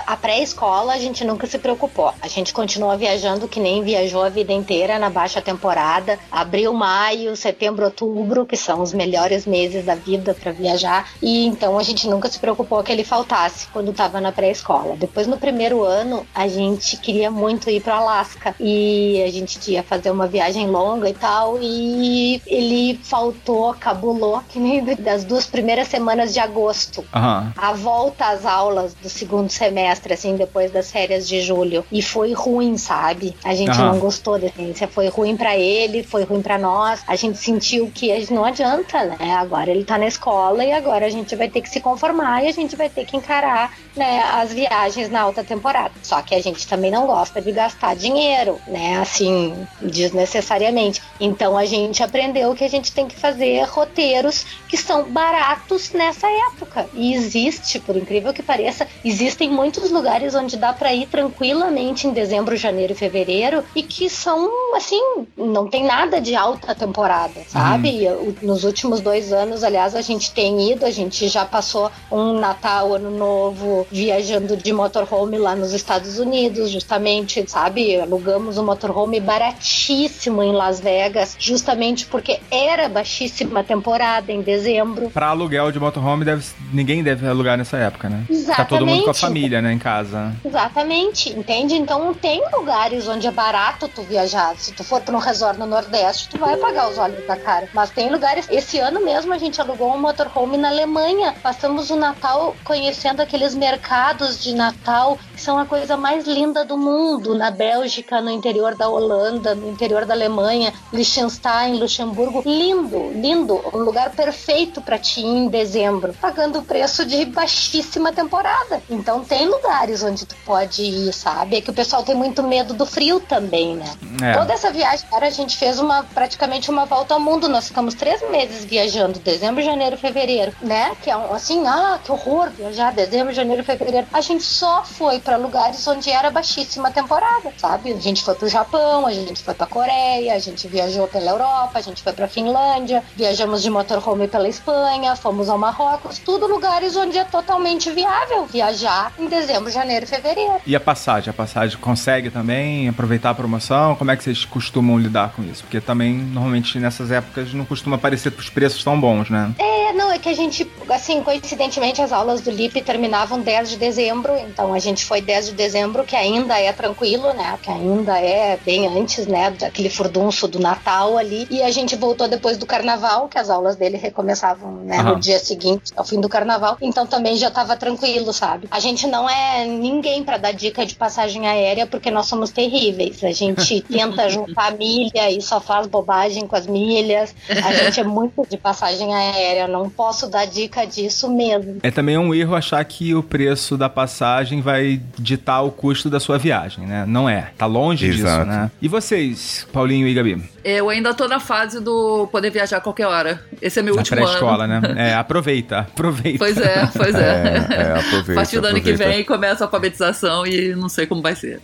[0.08, 2.13] a pré-escola a gente nunca se preocupou.
[2.22, 6.18] A gente continua viajando que nem viajou a vida inteira na baixa temporada.
[6.32, 11.10] Abril, maio, setembro, outubro, que são os melhores meses da vida para viajar.
[11.22, 14.96] E então a gente nunca se preocupou que ele faltasse quando estava na pré-escola.
[14.96, 19.84] Depois no primeiro ano a gente queria muito ir para Alasca e a gente ia
[19.84, 25.88] fazer uma viagem longa e tal e ele faltou, cabulou que nem das duas primeiras
[25.88, 27.02] semanas de agosto.
[27.14, 27.52] Uhum.
[27.56, 31.86] A volta às aulas do segundo semestre, assim, depois das férias de julho.
[31.92, 33.36] E foi ruim, sabe?
[33.44, 33.94] A gente uhum.
[33.94, 34.88] não gostou da ciência.
[34.88, 37.02] Foi ruim para ele, foi ruim para nós.
[37.08, 39.36] A gente sentiu que a gente não adianta, né?
[39.36, 42.48] Agora ele tá na escola e agora a gente vai ter que se conformar e
[42.48, 45.94] a gente vai ter que encarar né, as viagens na alta temporada.
[46.02, 48.98] Só que a gente também não gosta de gastar dinheiro, né?
[49.00, 49.33] Assim,
[49.82, 51.02] desnecessariamente.
[51.19, 56.28] Então a gente aprendeu que a gente tem que fazer roteiros que são baratos nessa
[56.52, 56.88] época.
[56.93, 62.12] E existe, por incrível que pareça, existem muitos lugares onde dá para ir tranquilamente em
[62.12, 68.08] dezembro, janeiro e fevereiro e que são assim, não tem nada de alta temporada, sabe?
[68.08, 68.36] Uhum.
[68.41, 72.93] Nos últimos dois anos, aliás, a gente tem ido, a gente já passou um Natal,
[72.93, 78.00] Ano Novo, viajando de motorhome lá nos Estados Unidos, justamente, sabe?
[78.00, 85.10] Alugamos um motorhome baratíssimo em Las Vegas, justamente porque era baixíssima temporada em dezembro.
[85.10, 88.26] Para aluguel de motorhome, deve, ninguém deve alugar nessa época, né?
[88.30, 88.58] Exatamente.
[88.58, 90.34] Tá todo mundo com a família, né, em casa.
[90.46, 91.76] Exatamente, entende?
[91.76, 94.56] Então tem lugares onde é barato tu viajar.
[94.58, 97.68] Se tu for para um resort no Nordeste, tu vai pagar os olhos da cara.
[97.74, 98.48] Mas tem lugares.
[98.50, 101.34] Esse ano mesmo a gente alugou um motorhome na Alemanha.
[101.42, 107.36] Passamos o Natal conhecendo aqueles mercados de Natal são a coisa mais linda do mundo.
[107.36, 112.42] Na Bélgica, no interior da Holanda, no interior da Alemanha, Liechtenstein, Luxemburgo.
[112.46, 113.62] Lindo, lindo.
[113.74, 118.82] Um lugar perfeito para ti ir em dezembro, pagando o preço de baixíssima temporada.
[118.90, 121.58] Então tem lugares onde tu pode ir, sabe?
[121.58, 123.94] É que o pessoal tem muito medo do frio também, né?
[124.22, 124.34] É.
[124.34, 127.50] Toda essa viagem, cara, a gente fez uma praticamente uma volta ao mundo.
[127.50, 130.96] Nós ficamos três meses viajando, dezembro, janeiro, fevereiro, né?
[131.02, 134.08] Que é um, assim, ah, que horror viajar dezembro, janeiro, fevereiro.
[134.14, 137.93] A gente só foi para lugares onde era baixíssima temporada, sabe?
[137.93, 141.80] A gente foi pro Japão, a gente foi pra Coreia, a gente viajou pela Europa,
[141.80, 146.96] a gente foi pra Finlândia, viajamos de motorhome pela Espanha, fomos ao Marrocos, tudo lugares
[146.96, 150.62] onde é totalmente viável viajar em dezembro, janeiro e fevereiro.
[150.65, 151.30] E a passagem?
[151.30, 153.96] A passagem consegue também aproveitar a promoção?
[153.96, 155.63] Como é que vocês costumam lidar com isso?
[155.63, 159.54] Porque também, normalmente, nessas épocas não costuma aparecer os preços tão bons, né?
[159.58, 163.78] É, não, é que a gente, assim, coincidentemente, as aulas do LIP terminavam 10 de
[163.78, 167.58] dezembro, então a gente foi 10 de dezembro, que ainda é tranquilo, né?
[167.62, 169.52] Que ainda é bem antes, né?
[169.52, 171.47] Daquele furdunço do Natal ali.
[171.49, 174.99] E a gente voltou depois do carnaval, que as aulas dele recomeçavam, né?
[174.99, 175.10] Uhum.
[175.10, 176.78] No dia seguinte, ao fim do carnaval.
[176.82, 178.67] Então também já tava tranquilo, sabe?
[178.71, 183.23] A gente não é ninguém para dar dica de passagem aérea, porque nós somos terríveis.
[183.23, 187.36] A gente tenta juntar milha e só faz bobagem com as milhas.
[187.49, 189.67] A gente é muito de passagem aérea.
[189.67, 191.78] Não posso dar dica disso mesmo.
[191.84, 196.20] É também um erro achar que o preço da passagem vai ditar o custo da
[196.20, 197.06] sua viagem, né?
[197.08, 197.52] Não é.
[197.58, 198.46] Tá longe Exato.
[198.46, 198.72] disso, né?
[198.82, 200.42] E vocês, Paulinho e Gabi?
[200.63, 203.44] Eu ainda tô na fase do poder viajar a qualquer hora.
[203.62, 204.28] Esse é meu na último ano.
[204.28, 204.82] pré-escola, né?
[205.04, 206.38] É, aproveita, aproveita.
[206.38, 207.44] Pois é, pois é.
[207.74, 208.32] É, é aproveita.
[208.32, 211.60] A partir do ano que vem começa a alfabetização e não sei como vai ser.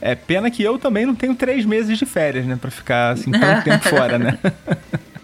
[0.00, 2.56] É pena que eu também não tenho três meses de férias, né?
[2.60, 4.38] Pra ficar assim tanto tempo fora, né?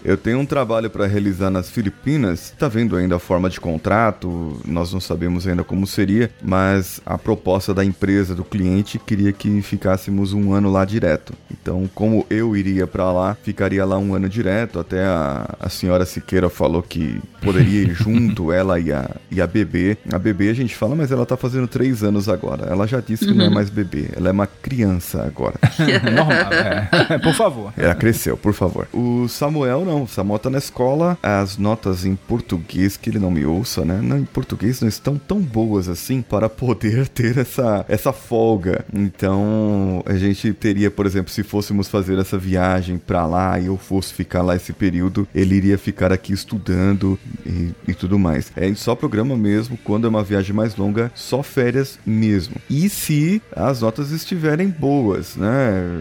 [0.04, 2.52] Eu tenho um trabalho para realizar nas Filipinas.
[2.58, 4.60] Tá vendo ainda a forma de contrato?
[4.66, 9.62] Nós não sabemos ainda como seria, mas a proposta da empresa, do cliente, queria que
[9.62, 11.32] ficássemos um ano lá direto.
[11.50, 14.78] Então, como eu iria para lá, ficaria lá um ano direto.
[14.78, 19.46] Até a, a senhora Siqueira falou que poderia ir junto, ela e a, e a
[19.46, 19.96] bebê.
[20.12, 22.66] A bebê a gente fala, mas ela tá fazendo três anos agora.
[22.66, 23.38] Ela já disse que uhum.
[23.38, 23.54] não é uhum.
[23.54, 25.54] mais bebê, ela é uma criança agora.
[26.04, 27.18] Normal, é.
[27.22, 27.72] Por favor.
[27.76, 28.86] Ela cresceu, por favor.
[28.92, 30.06] O Samuel não não.
[30.06, 34.00] Samuel tá na escola, as notas em português, que ele não me ouça, né?
[34.02, 38.84] Não, em português não estão tão boas assim para poder ter essa, essa folga.
[38.92, 43.76] Então, a gente teria, por exemplo, se fôssemos fazer essa viagem para lá e eu
[43.76, 48.50] fosse ficar lá esse período, ele iria ficar aqui estudando e, e tudo mais.
[48.56, 52.56] É só programa mesmo, quando é uma viagem mais longa, só férias mesmo.
[52.68, 56.00] E se as notas estiverem boas, né?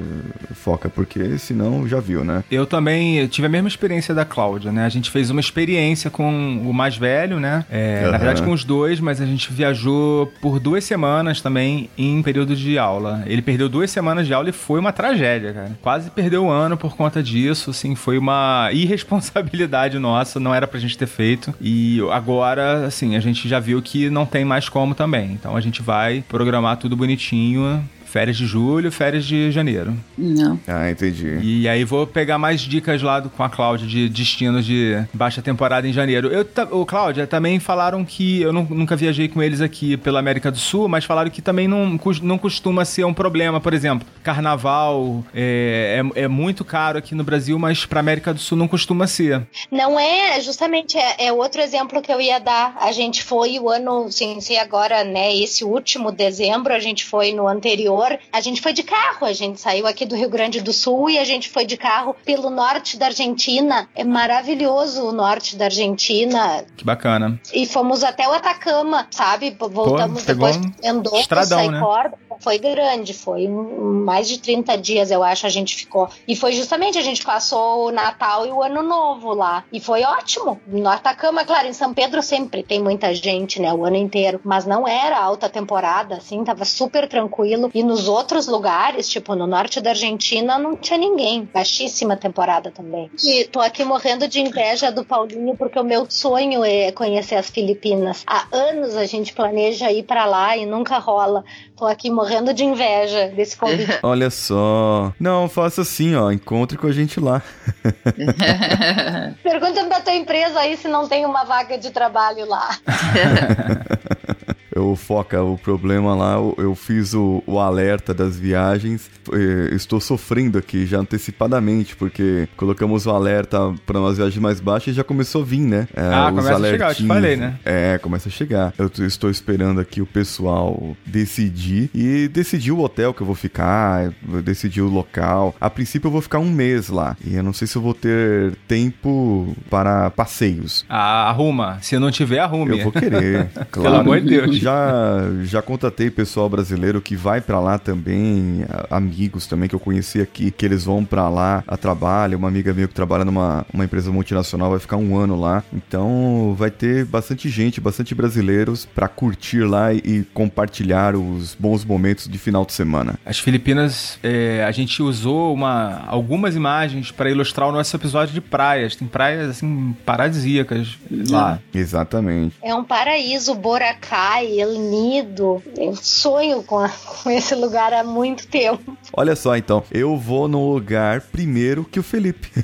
[0.53, 2.43] Foca, porque senão já viu, né?
[2.49, 3.82] Eu também tive a mesma experiência
[4.13, 4.85] da Cláudia, né?
[4.85, 7.65] A gente fez uma experiência com o mais velho, né?
[7.69, 8.11] É, Aham.
[8.11, 12.55] Na verdade, com os dois, mas a gente viajou por duas semanas também em período
[12.55, 13.23] de aula.
[13.25, 15.71] Ele perdeu duas semanas de aula e foi uma tragédia, cara.
[15.81, 20.79] Quase perdeu o ano por conta disso, assim, foi uma irresponsabilidade nossa, não era pra
[20.79, 21.53] gente ter feito.
[21.61, 25.31] E agora, assim, a gente já viu que não tem mais como também.
[25.33, 27.83] Então a gente vai programar tudo bonitinho.
[28.13, 29.91] Férias de julho, férias de janeiro.
[30.15, 30.59] Não.
[30.67, 31.39] Ah, entendi.
[31.41, 35.41] E aí vou pegar mais dicas lá do- com a Cláudia de destinos de baixa
[35.41, 36.27] temporada em janeiro.
[36.27, 40.51] Eu, ô, Cláudia, também falaram que eu nu- nunca viajei com eles aqui pela América
[40.51, 43.59] do Sul, mas falaram que também não, não costuma ser um problema.
[43.59, 48.39] Por exemplo, carnaval é, é, é muito caro aqui no Brasil, mas pra América do
[48.39, 49.41] Sul não costuma ser.
[49.71, 52.75] Não é, justamente é, é outro exemplo que eu ia dar.
[52.79, 55.35] A gente foi o ano, sem ser agora, né?
[55.35, 58.02] Esse último dezembro, a gente foi no anterior.
[58.31, 61.17] A gente foi de carro, a gente saiu aqui do Rio Grande do Sul e
[61.17, 63.87] a gente foi de carro pelo norte da Argentina.
[63.95, 66.65] É maravilhoso o norte da Argentina.
[66.75, 67.39] Que bacana.
[67.53, 69.55] E fomos até o Atacama, sabe?
[69.59, 71.79] Voltamos pegou depois um Mendoza, estradão, né?
[71.79, 72.17] Corda.
[72.39, 76.09] Foi grande, foi mais de 30 dias, eu acho, a gente ficou.
[76.27, 79.63] E foi justamente, a gente passou o Natal e o Ano Novo lá.
[79.71, 80.59] E foi ótimo.
[80.67, 84.41] No Atacama, claro, em São Pedro sempre tem muita gente, né, o ano inteiro.
[84.43, 87.71] Mas não era alta temporada, assim, tava super tranquilo.
[87.73, 91.47] E nos outros lugares, tipo no norte da Argentina, não tinha ninguém.
[91.53, 93.11] Baixíssima temporada também.
[93.23, 97.51] E tô aqui morrendo de inveja do Paulinho, porque o meu sonho é conhecer as
[97.51, 98.23] Filipinas.
[98.25, 101.43] Há anos a gente planeja ir pra lá e nunca rola.
[101.77, 103.99] Tô aqui morrendo de inveja desse convite.
[104.01, 105.13] Olha só.
[105.19, 106.31] Não, faça assim, ó.
[106.31, 107.43] Encontre com a gente lá.
[109.43, 112.69] Pergunta pra tua empresa aí se não tem uma vaga de trabalho lá.
[114.75, 119.09] Eu foca, o problema lá, eu, fiz o, o alerta das viagens.
[119.31, 124.93] eh, estou sofrendo aqui já antecipadamente, porque colocamos o alerta para umas viagens mais baixas
[124.93, 125.87] e já começou a vir, né?
[125.95, 127.55] Eh, Ah, começa a chegar, eu te falei, né?
[127.65, 128.73] É, começa a chegar.
[128.77, 134.11] Eu estou esperando aqui o pessoal decidir e decidir o hotel que eu vou ficar,
[134.43, 135.55] decidir o local.
[135.59, 137.93] A princípio eu vou ficar um mês lá e eu não sei se eu vou
[137.93, 140.85] ter tempo para passeios.
[140.89, 141.77] Ah, arruma.
[141.81, 142.77] Se não tiver, arrume.
[142.79, 143.97] Eu vou querer, claro.
[143.97, 144.62] amor de Deus.
[144.63, 150.21] Já, já contatei pessoal brasileiro que vai pra lá também, amigos também que eu conheci
[150.21, 152.37] aqui, que eles vão pra lá a trabalho.
[152.37, 155.63] Uma amiga minha que trabalha numa uma empresa multinacional vai ficar um ano lá.
[155.73, 161.83] Então vai ter bastante gente, bastante brasileiros pra curtir lá e, e compartilhar os bons
[161.83, 163.15] momentos de final de semana.
[163.25, 168.41] As Filipinas, é, a gente usou uma, algumas imagens para ilustrar o nosso episódio de
[168.41, 168.95] praias.
[168.95, 170.97] Tem praias assim paradisíacas
[171.29, 171.59] lá.
[171.73, 172.55] Exatamente.
[172.61, 175.61] É um paraíso, Boracay, El Nido.
[175.77, 176.89] Eu sonho com, a-
[177.23, 178.97] com esse lugar há muito tempo.
[179.15, 182.49] Olha só então, eu vou no lugar primeiro que o Felipe.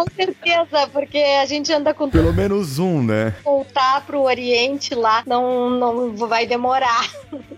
[0.00, 3.34] Com certeza, porque a gente anda com Pelo menos um, né?
[3.44, 7.06] voltar pro Oriente lá, não, não vai demorar.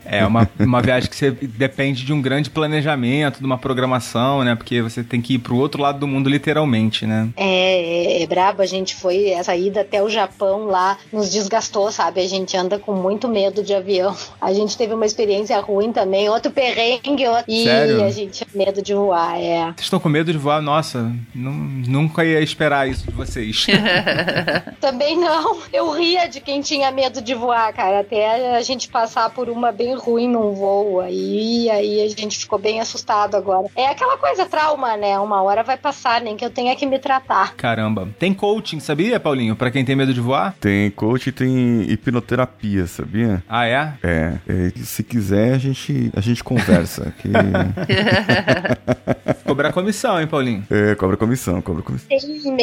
[0.04, 4.56] É uma, uma viagem que você depende de um grande planejamento, de uma programação, né?
[4.56, 7.28] Porque você tem que ir pro outro lado do mundo, literalmente, né?
[7.36, 11.92] É, é, é brabo, a gente foi, essa ida até o Japão lá nos desgastou,
[11.92, 12.20] sabe?
[12.20, 14.14] A gente anda com muito medo de avião.
[14.40, 17.44] A gente teve uma experiência ruim também, outro perrengue, outro...
[17.46, 18.02] e Sério?
[18.04, 19.66] a gente tinha medo de voar, é.
[19.66, 20.60] Vocês estão com medo de voar?
[20.60, 23.66] Nossa, não- nunca ia esperar isso de vocês.
[24.80, 25.58] Também não.
[25.72, 28.00] Eu ria de quem tinha medo de voar, cara.
[28.00, 31.00] Até a gente passar por uma bem ruim num voo.
[31.00, 33.68] Aí, aí a gente ficou bem assustado agora.
[33.76, 35.18] É aquela coisa, trauma, né?
[35.18, 37.54] Uma hora vai passar, nem que eu tenha que me tratar.
[37.56, 38.08] Caramba.
[38.18, 39.56] Tem coaching, sabia, Paulinho?
[39.56, 40.54] Pra quem tem medo de voar?
[40.60, 43.42] Tem coach e tem hipnoterapia, sabia?
[43.48, 43.92] Ah, é?
[44.02, 47.12] É, é, se quiser a gente, a gente conversa.
[47.18, 47.28] Que,
[49.44, 50.64] Cobrar comissão, hein, Paulinho?
[50.70, 52.08] é, cobra comissão, cobra comissão.
[52.08, 52.18] Tem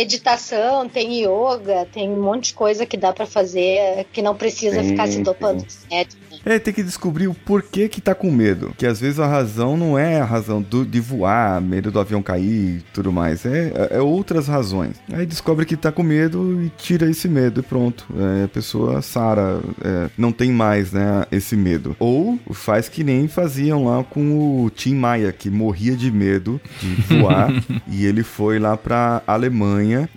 [0.09, 4.81] meditação, tem yoga, tem um monte de coisa que dá pra fazer que não precisa
[4.81, 5.65] Sim, ficar se dopando.
[5.91, 6.05] É,
[6.45, 8.73] É, tem que descobrir o porquê que tá com medo.
[8.77, 12.21] Que às vezes a razão não é a razão do- de voar, medo do avião
[12.23, 13.45] cair e tudo mais.
[13.45, 14.95] É, é outras razões.
[15.11, 18.05] Aí descobre que tá com medo e tira esse medo e pronto.
[18.41, 21.95] É, a pessoa sara, é, não tem mais, né, esse medo.
[21.99, 26.95] Ou faz que nem faziam lá com o Tim Maia, que morria de medo de
[27.19, 27.49] voar.
[27.87, 29.48] e ele foi lá pra Alemanha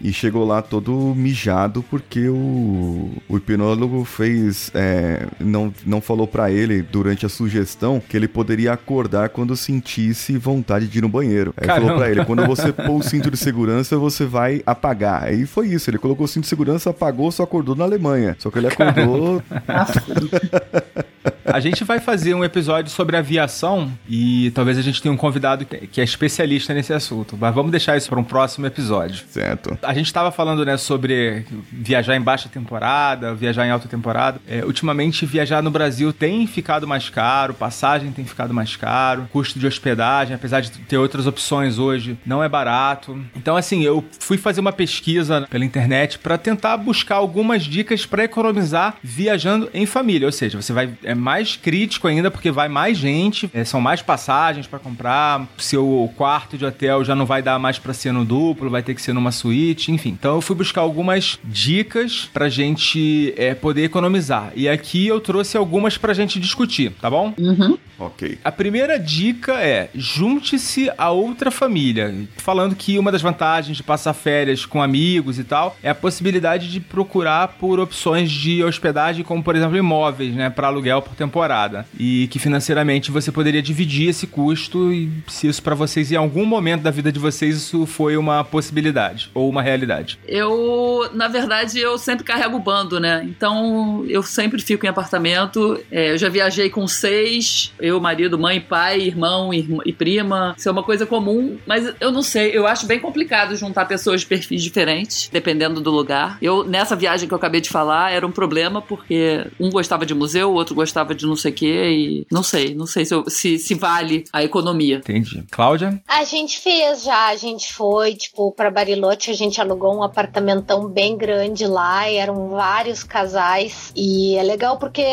[0.02, 4.70] e chegou lá todo mijado porque o, o hipnólogo fez.
[4.74, 10.36] é, não, não falou pra ele durante a sugestão que ele poderia acordar quando sentisse
[10.36, 11.54] vontade de ir no banheiro.
[11.56, 11.86] Aí Caramba.
[11.86, 15.24] falou pra ele: quando você pôr o cinto de segurança, você vai apagar.
[15.24, 15.90] Aí foi isso.
[15.90, 18.36] Ele colocou o cinto de segurança, apagou, só acordou na Alemanha.
[18.38, 19.42] Só que ele acordou.
[21.44, 25.64] A gente vai fazer um episódio sobre aviação e talvez a gente tenha um convidado
[25.64, 27.36] que que é especialista nesse assunto.
[27.38, 29.24] Mas vamos deixar isso para um próximo episódio.
[29.28, 29.76] certo.
[29.82, 34.40] A gente estava falando, né, sobre viajar em baixa temporada, viajar em alta temporada.
[34.48, 39.58] É, ultimamente, viajar no Brasil tem ficado mais caro, passagem tem ficado mais caro, custo
[39.58, 43.18] de hospedagem, apesar de ter outras opções hoje, não é barato.
[43.36, 48.24] Então, assim, eu fui fazer uma pesquisa pela internet para tentar buscar algumas dicas para
[48.24, 50.26] economizar viajando em família.
[50.26, 54.02] Ou seja, você vai é mais crítico ainda porque vai mais gente, é, são mais
[54.02, 58.24] passagens para comprar, seu quarto de hotel já não vai dar mais para ser no
[58.24, 60.10] duplo, vai ter que ser numa suíte, enfim.
[60.10, 64.52] Então eu fui buscar algumas dicas pra gente é, poder economizar.
[64.54, 67.34] E aqui eu trouxe algumas pra gente discutir, tá bom?
[67.38, 67.78] Uhum.
[67.98, 68.38] Ok.
[68.44, 72.12] A primeira dica é junte-se a outra família.
[72.36, 76.70] Falando que uma das vantagens de passar férias com amigos e tal é a possibilidade
[76.70, 81.86] de procurar por opções de hospedagem, como por exemplo imóveis, né, para aluguel por temporada.
[81.98, 86.44] E que financeiramente você poderia dividir esse custo e se isso pra vocês em algum
[86.44, 90.18] momento da vida de vocês isso foi uma possibilidade ou uma realidade.
[90.26, 93.22] Eu, na verdade, eu sempre carrego o bando, né?
[93.24, 95.78] Então, eu sempre fico em apartamento.
[95.90, 100.54] É, eu já viajei com seis, eu, marido, mãe, pai, irmão irm- e prima.
[100.56, 104.22] Isso é uma coisa comum, mas eu não sei, eu acho bem complicado juntar pessoas
[104.22, 106.38] de perfis diferentes, dependendo do lugar.
[106.42, 110.14] Eu, nessa viagem que eu acabei de falar, era um problema, porque um gostava de
[110.14, 113.14] museu, o outro gostava de não sei o quê, e não sei, não sei se,
[113.14, 114.96] eu- se, se vale a economia.
[114.96, 115.44] Entendi.
[115.50, 116.00] Cláudia?
[116.06, 120.88] A gente fez já, a gente foi, tipo, pra Bariloche, a gente alugou um apartamentão
[120.88, 125.04] bem grande lá, e eram vários casais, e é legal porque,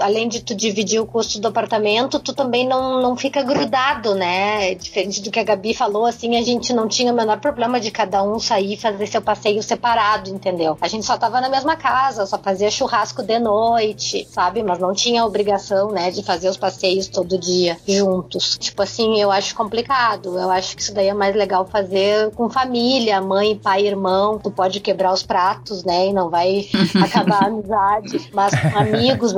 [0.00, 4.74] além de tu dividir o custo do apartamento, tu também não, não fica grudado, né?
[4.74, 7.90] Diferente do que a Gabi falou, assim, a gente não tinha o menor problema de
[7.90, 10.76] cada um sair e fazer seu passeio separado, entendeu?
[10.80, 14.62] A gente só tava na mesma casa, só fazia churrasco de noite, sabe?
[14.62, 18.58] Mas não tinha a obrigação, né, de fazer os passeios todo dia juntos.
[18.58, 20.36] Tipo assim, eu acho complicado.
[20.38, 24.38] Eu acho que isso daí é mais legal fazer com família, mãe, pai, irmão.
[24.38, 26.68] Tu pode quebrar os pratos, né, e não vai
[27.02, 28.30] acabar a amizade.
[28.32, 29.34] Mas com amigos,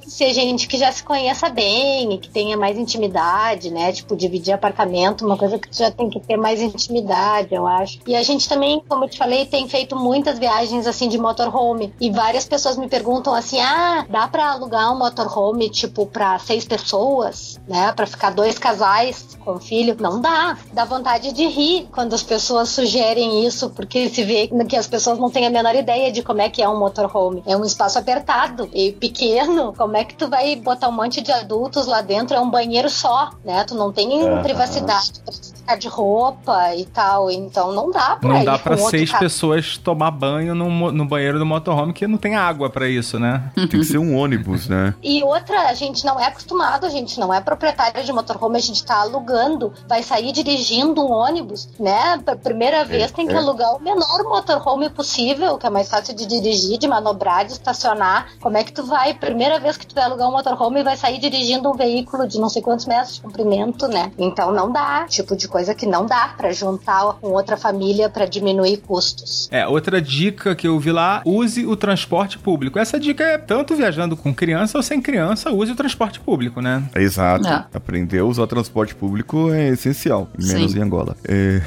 [0.00, 3.92] que ser gente que já se conheça bem e que tenha mais intimidade, né?
[3.92, 7.98] Tipo, dividir apartamento, uma coisa que tu já tem que ter mais intimidade, eu acho.
[8.06, 11.92] E a gente também, como eu te falei, tem feito muitas viagens assim de motorhome.
[12.00, 16.64] E várias pessoas me perguntam assim: ah, dá pra alugar um motorhome, tipo, pra seis
[16.64, 17.92] pessoas, né?
[17.92, 19.96] Pra ficar dois casais com filho?
[20.00, 20.56] Não dá.
[20.72, 25.18] Dá vontade de rir quando as pessoas sugerem isso, porque se vê que as pessoas
[25.18, 27.42] não têm a menor ideia de como é que é um motorhome.
[27.46, 29.72] É um espaço apertado e pequeno.
[29.76, 32.36] Como é que tu vai botar um monte de adultos lá dentro?
[32.36, 33.64] É um banheiro só, né?
[33.64, 34.42] Tu não tem Aham.
[34.42, 37.30] privacidade pra ficar de roupa e tal.
[37.30, 41.38] Então não dá pra Não ir dá pra seis pessoas tomar banho no, no banheiro
[41.38, 43.50] do motorhome que não tem água pra isso, né?
[43.54, 44.94] Tem que ser um ônibus, né?
[45.02, 48.60] E outra, a gente não é acostumado, a gente não é proprietário de motorhome, a
[48.60, 52.18] gente tá alugando, vai sair dirigindo um ônibus, né?
[52.42, 53.36] Primeira vez tem que é.
[53.36, 58.28] alugar o menor motorhome possível, que é mais fácil de dirigir, de manobrar, de estacionar.
[58.40, 61.18] Como é que tu vai, primeira vez que tu vai alugar um motorhome, vai sair
[61.18, 64.12] dirigindo um veículo de não sei quantos metros de comprimento, né?
[64.18, 68.26] Então não dá, tipo de coisa que não dá pra juntar com outra família pra
[68.26, 69.48] diminuir custos.
[69.50, 72.78] É, outra dica que eu vi lá, use o transporte público.
[72.78, 76.82] Essa dica é tanto viajando com criança ou sem criança, use o transporte público, né?
[76.94, 77.48] Exato.
[77.48, 77.66] É.
[77.74, 80.78] Aprender a usar transporte público é essencial, menos Sim.
[80.78, 81.16] em Angola.
[81.26, 81.60] É,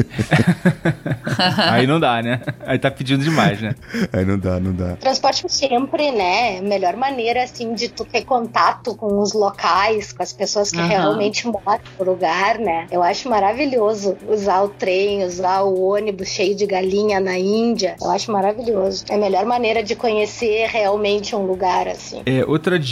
[1.70, 2.40] Aí não dá, né?
[2.66, 3.74] Aí tá pedindo demais, né?
[4.12, 4.96] aí não dá, não dá.
[4.96, 6.58] Transporte sempre, né?
[6.58, 10.78] A melhor maneira, assim, de tu ter contato com os locais, com as pessoas que
[10.78, 10.88] Aham.
[10.88, 12.86] realmente moram no lugar, né?
[12.90, 17.96] Eu acho maravilhoso usar o trem, usar o ônibus cheio de galinha na Índia.
[18.00, 19.04] Eu acho maravilhoso.
[19.08, 22.22] É a melhor maneira de conhecer realmente um lugar, assim.
[22.26, 22.89] É, outra dica: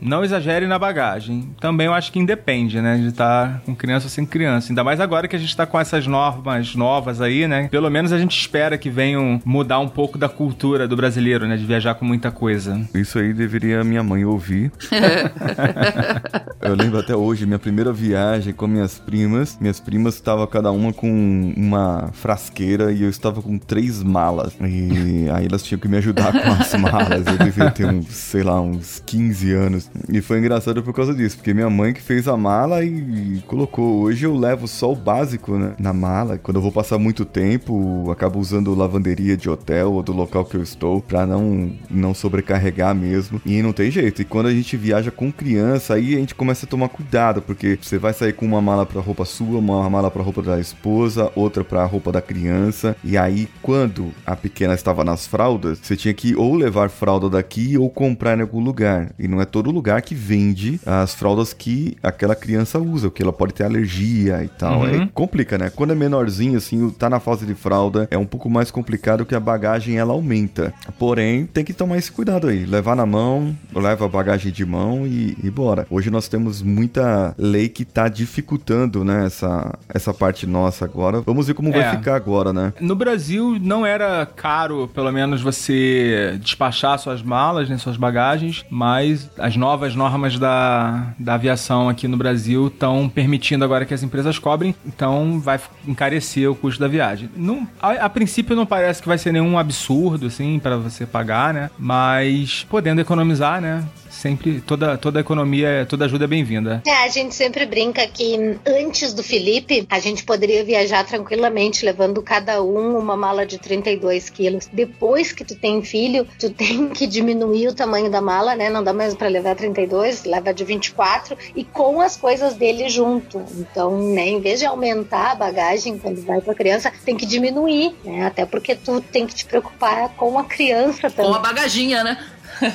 [0.00, 1.48] não exagere na bagagem.
[1.60, 2.96] Também eu acho que independe, né?
[2.96, 4.70] De estar com criança ou sem criança.
[4.72, 7.68] Ainda mais agora que a gente tá com essas normas novas aí, né?
[7.68, 11.56] Pelo menos a gente espera que venham mudar um pouco da cultura do brasileiro, né?
[11.56, 12.80] De viajar com muita coisa.
[12.94, 14.72] Isso aí deveria minha mãe ouvir.
[16.62, 19.56] eu lembro até hoje, minha primeira viagem com minhas primas.
[19.60, 24.56] Minhas primas estavam cada uma com uma frasqueira e eu estava com três malas.
[24.60, 27.26] E aí elas tinham que me ajudar com as malas.
[27.26, 29.90] Eu devia ter uns, sei lá, uns 15 anos.
[30.08, 34.02] E foi engraçado por causa disso, porque minha mãe que fez a mala e colocou.
[34.02, 36.38] Hoje eu levo só o básico, né, na mala.
[36.38, 40.56] Quando eu vou passar muito tempo, acabo usando lavanderia de hotel ou do local que
[40.56, 43.40] eu estou para não não sobrecarregar mesmo.
[43.44, 44.22] E não tem jeito.
[44.22, 47.78] E quando a gente viaja com criança, aí a gente começa a tomar cuidado, porque
[47.80, 51.30] você vai sair com uma mala para roupa sua, uma mala para roupa da esposa,
[51.34, 52.96] outra para roupa da criança.
[53.04, 57.76] E aí quando a pequena estava nas fraldas, você tinha que ou levar fralda daqui
[57.76, 59.12] ou comprar em algum lugar.
[59.18, 63.32] E não é todo lugar que vende as fraldas que aquela criança usa, porque ela
[63.32, 64.80] pode ter alergia e tal.
[64.80, 65.02] Uhum.
[65.02, 65.70] É, complica, né?
[65.74, 69.34] Quando é menorzinho, assim, tá na fase de fralda, é um pouco mais complicado que
[69.34, 70.72] a bagagem ela aumenta.
[70.98, 72.64] Porém, tem que tomar esse cuidado aí.
[72.66, 75.86] Levar na mão, leva a bagagem de mão e, e bora.
[75.90, 81.20] Hoje nós temos muita lei que tá dificultando, né, essa, essa parte nossa agora.
[81.22, 81.72] Vamos ver como É.
[81.72, 82.72] vai ficar agora, né?
[82.80, 89.15] No Brasil não era caro, pelo menos, você despachar suas malas, né, suas bagagens, mas
[89.38, 94.38] as novas normas da, da aviação aqui no Brasil estão permitindo agora que as empresas
[94.38, 97.30] cobrem, então vai encarecer o custo da viagem.
[97.36, 101.52] Não, a, a princípio não parece que vai ser nenhum absurdo, assim, para você pagar,
[101.54, 101.70] né?
[101.78, 103.84] Mas podendo economizar, né?
[104.16, 106.82] Sempre, toda, toda economia, toda ajuda é bem-vinda.
[106.86, 112.22] É, a gente sempre brinca que antes do Felipe, a gente poderia viajar tranquilamente, levando
[112.22, 114.68] cada um uma mala de 32 quilos.
[114.72, 118.70] Depois que tu tem filho, tu tem que diminuir o tamanho da mala, né?
[118.70, 123.44] Não dá mais para levar 32, leva de 24 e com as coisas dele junto.
[123.54, 127.26] Então, né, em vez de aumentar a bagagem quando vai com a criança, tem que
[127.26, 128.24] diminuir, né?
[128.24, 131.30] Até porque tu tem que te preocupar com a criança também.
[131.30, 132.18] Com a bagaginha, né?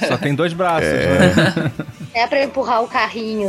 [0.08, 1.72] Só tem dois braços, né?
[2.14, 3.48] É para empurrar o carrinho,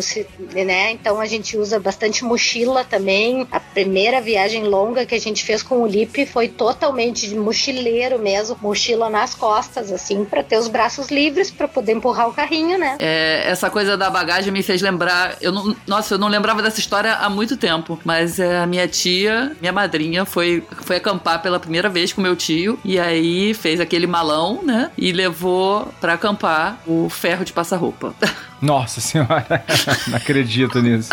[0.55, 0.93] né?
[0.93, 3.47] Então a gente usa bastante mochila também.
[3.51, 8.20] A primeira viagem longa que a gente fez com o Lipe foi totalmente de mochileiro
[8.20, 12.78] mesmo, mochila nas costas, assim, para ter os braços livres para poder empurrar o carrinho,
[12.78, 12.97] né?
[13.01, 15.37] É, essa coisa da bagagem me fez lembrar.
[15.41, 17.99] Eu não, nossa, eu não lembrava dessa história há muito tempo.
[18.05, 22.37] Mas é, a minha tia, minha madrinha, foi, foi acampar pela primeira vez com meu
[22.37, 22.78] tio.
[22.85, 24.91] E aí fez aquele malão, né?
[24.97, 28.14] E levou pra acampar o ferro de passar roupa.
[28.62, 29.64] Nossa senhora,
[30.07, 31.11] não acredito nisso.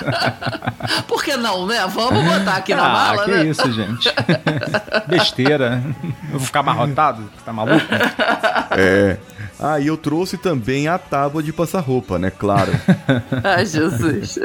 [1.07, 1.87] Por que não, né?
[1.87, 3.45] Vamos botar aqui na ah, mala, que né?
[3.45, 4.07] isso, gente.
[5.07, 5.81] Besteira.
[6.31, 7.23] Eu vou ficar amarrotado?
[7.23, 7.83] Você tá maluco?
[8.69, 9.17] É.
[9.59, 12.29] Ah, e eu trouxe também a tábua de passar roupa, né?
[12.31, 12.71] Claro.
[13.43, 14.39] Ai, Jesus.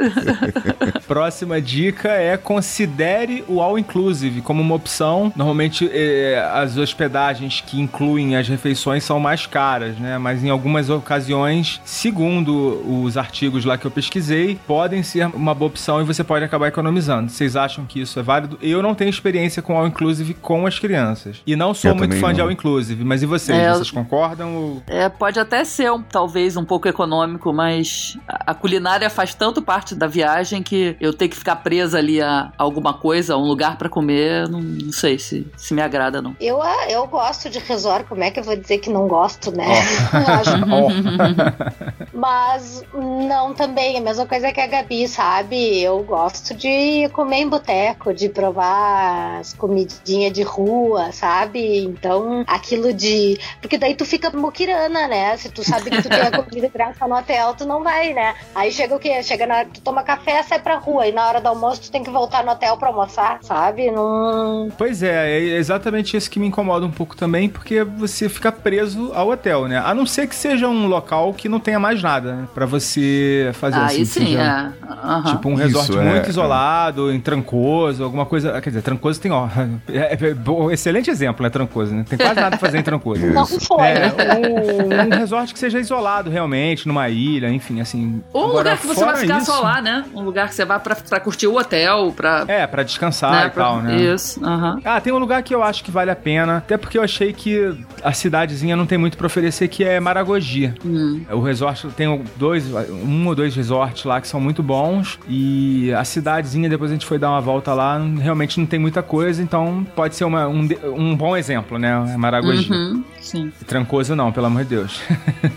[1.07, 5.31] Próxima dica é considere o all inclusive como uma opção.
[5.35, 10.17] Normalmente eh, as hospedagens que incluem as refeições são mais caras, né?
[10.17, 15.69] Mas em algumas ocasiões, segundo os artigos lá que eu pesquisei, podem ser uma boa
[15.69, 17.29] opção e você pode acabar economizando.
[17.29, 18.57] Vocês acham que isso é válido?
[18.61, 21.37] Eu não tenho experiência com all inclusive com as crianças.
[21.45, 22.45] E não sou Eu muito fã de não.
[22.45, 23.57] all inclusive, mas e vocês?
[23.57, 24.55] É, Vocês concordam?
[24.55, 24.83] Ou...
[24.87, 29.59] É, pode até ser um- talvez um pouco econômico, mas a a culinária faz tanto
[29.61, 33.37] parte da viagem que eu ter que ficar presa ali a, a alguma coisa, a
[33.37, 36.35] um lugar pra comer, não, não sei se, se me agrada, não.
[36.39, 39.51] Eu, ah, eu gosto de resort, como é que eu vou dizer que não gosto,
[39.51, 39.65] né?
[40.13, 42.05] Eu acho Ó.
[42.13, 45.81] Mas não também, a mesma coisa que a Gabi, sabe?
[45.81, 51.83] Eu gosto de comer em boteco, de provar as comidinhas de rua, sabe?
[51.83, 53.37] Então, aquilo de.
[53.61, 54.29] Porque daí tu fica
[54.95, 55.37] muquirana, né?
[55.37, 58.33] Se tu sabe que tu tem a comida graça no hotel, tu não vai, né?
[58.53, 59.21] Aí chega o quê?
[59.21, 61.07] Chega na hora que tu toma café, sai pra rua.
[61.07, 63.91] E na hora do almoço tu tem que voltar no hotel pra almoçar, sabe?
[63.91, 64.69] Não.
[64.77, 69.11] Pois é, é exatamente isso que me incomoda um pouco também, porque você fica preso
[69.13, 69.81] ao hotel, né?
[69.83, 72.47] A não ser que seja um local que não tenha mais nada, né?
[72.53, 74.05] Pra você fazer Aí assim.
[74.05, 74.85] sim, seja, é.
[75.05, 75.31] Aham.
[75.35, 76.29] Tipo um Isso, resort é, muito é.
[76.29, 78.59] isolado, em Trancoso, alguma coisa.
[78.61, 79.47] Quer dizer, Trancoso tem, ó.
[79.87, 81.49] É, é, bom, excelente exemplo, né?
[81.49, 82.05] Trancoso, né?
[82.07, 83.25] Tem quase nada pra fazer em Trancoso.
[83.27, 83.87] Não foi.
[83.87, 84.07] É,
[84.39, 88.21] um, um resort que seja isolado realmente, numa ilha, enfim, assim.
[88.33, 90.05] Ou um Agora, lugar que você vai ficar isso- só lá, né?
[90.13, 92.45] Um lugar que você vai pra, pra curtir o hotel, pra.
[92.47, 93.95] É, pra descansar né, e pra- tal, né?
[93.95, 94.79] Isso, aham.
[94.83, 97.33] Ah, tem um lugar que eu acho que vale a pena, até porque eu achei
[97.33, 100.73] que a cidadezinha não tem muito pra oferecer, que é Maragogi.
[100.85, 101.21] Hum.
[101.31, 106.03] O resort tem dois, um ou dois resorts lá que são muito bons e a
[106.03, 109.85] cidadezinha depois a gente foi dar uma volta lá, realmente não tem muita coisa, então
[109.95, 112.15] pode ser uma- um, um bom exemplo, né?
[112.17, 112.71] Maragogi.
[112.71, 113.03] Uhum.
[113.25, 113.51] Sim.
[113.65, 115.01] Trancoso não, pelo amor de Deus.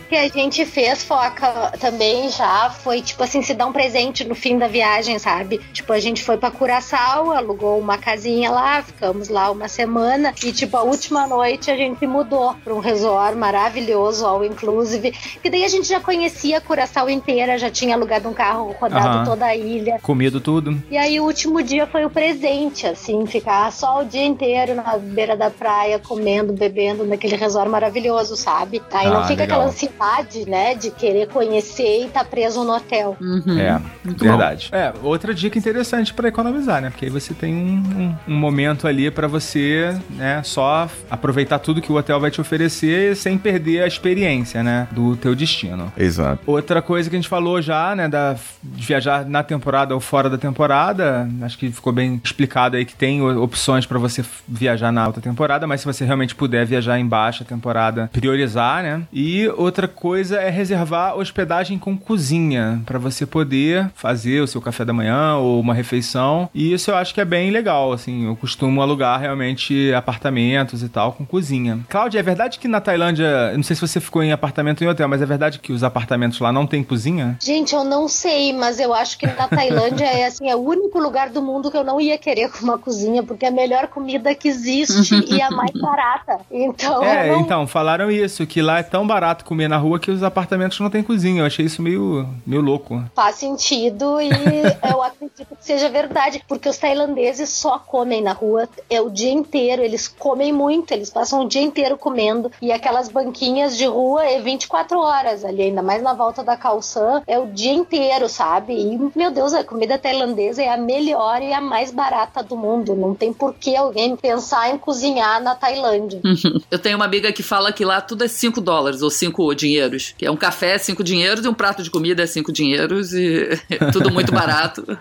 [0.08, 4.34] que a gente fez, Foca, também já foi, tipo assim, se dar um presente no
[4.34, 5.58] fim da viagem, sabe?
[5.72, 10.52] Tipo, a gente foi pra Curaçao, alugou uma casinha lá, ficamos lá uma semana e,
[10.52, 15.12] tipo, a última noite a gente mudou pra um resort maravilhoso, all inclusive,
[15.44, 19.24] e daí a gente já conhecia Curaçao inteira, já tinha alugado um carro, rodado Aham.
[19.24, 19.98] toda a ilha.
[20.02, 20.82] Comido tudo.
[20.90, 24.96] E aí o último dia foi o presente, assim, ficar só o dia inteiro na
[24.96, 28.82] beira da praia, comendo, bebendo naquele resort maravilhoso, sabe?
[28.92, 29.58] Aí Ah, não fica legal.
[29.60, 33.16] aquela ansiedade, né, de querer conhecer e tá preso no hotel.
[33.20, 33.58] Uhum.
[33.58, 34.68] É, Muito verdade.
[34.72, 36.90] É, outra dica interessante pra economizar, né?
[36.90, 41.80] Porque aí você tem um, um- um momento ali pra você, né, só aproveitar tudo
[41.80, 45.92] que o hotel vai te oferecer sem perder a experiência, né, do teu destino.
[45.96, 46.42] Exato.
[46.46, 50.28] Outra coisa que a gente falou já, né, da, de viajar na temporada ou fora
[50.28, 55.02] da temporada, acho que ficou bem explicado aí que tem opções pra você viajar na
[55.04, 59.02] alta temporada, mas se você realmente puder viajar em baixa temporada, priorizar, né?
[59.12, 64.84] E outra coisa é reservar hospedagem com cozinha, pra você poder fazer o seu café
[64.84, 66.48] da manhã ou uma refeição.
[66.54, 70.88] E isso eu acho que é bem legal, assim, eu costumo alugar realmente apartamentos e
[70.88, 71.78] tal com cozinha.
[71.88, 74.86] Cláudia, é verdade que na Tailândia, eu não sei se você ficou em apartamento ou
[74.86, 77.36] em hotel, mas é verdade que os apartamentos lá não tem cozinha?
[77.40, 80.98] Gente, eu não sei, mas eu acho que na Tailândia é assim, é o único
[80.98, 83.86] lugar do mundo que eu não ia querer com uma cozinha, porque é a melhor
[83.88, 86.38] comida que existe e a mais barata.
[86.50, 89.98] Então, É, eu não- então, falaram isso, que lá é tão barato comer na rua
[89.98, 91.42] que os apartamentos não têm cozinha.
[91.42, 93.02] Eu achei isso meio, meio louco.
[93.14, 94.28] faz sentido e
[94.90, 99.32] eu acredito que seja verdade, porque os tailandeses só comem na rua é o dia
[99.32, 104.24] inteiro, eles comem muito, eles passam o dia inteiro comendo e aquelas banquinhas de rua
[104.24, 108.72] é 24 horas ali, ainda mais na volta da Calçã, é o dia inteiro, sabe?
[108.74, 112.94] E meu Deus, a comida tailandesa é a melhor e a mais barata do mundo,
[112.94, 116.20] não tem por que alguém pensar em cozinhar na Tailândia.
[116.70, 120.14] Eu tenho uma amiga que fala que lá tudo é 5 dólares ou 5 dinheiros.
[120.16, 123.12] Que é um café é 5 dinheiros e um prato de comida é 5 dinheiros
[123.12, 123.48] e
[123.92, 124.84] tudo muito barato.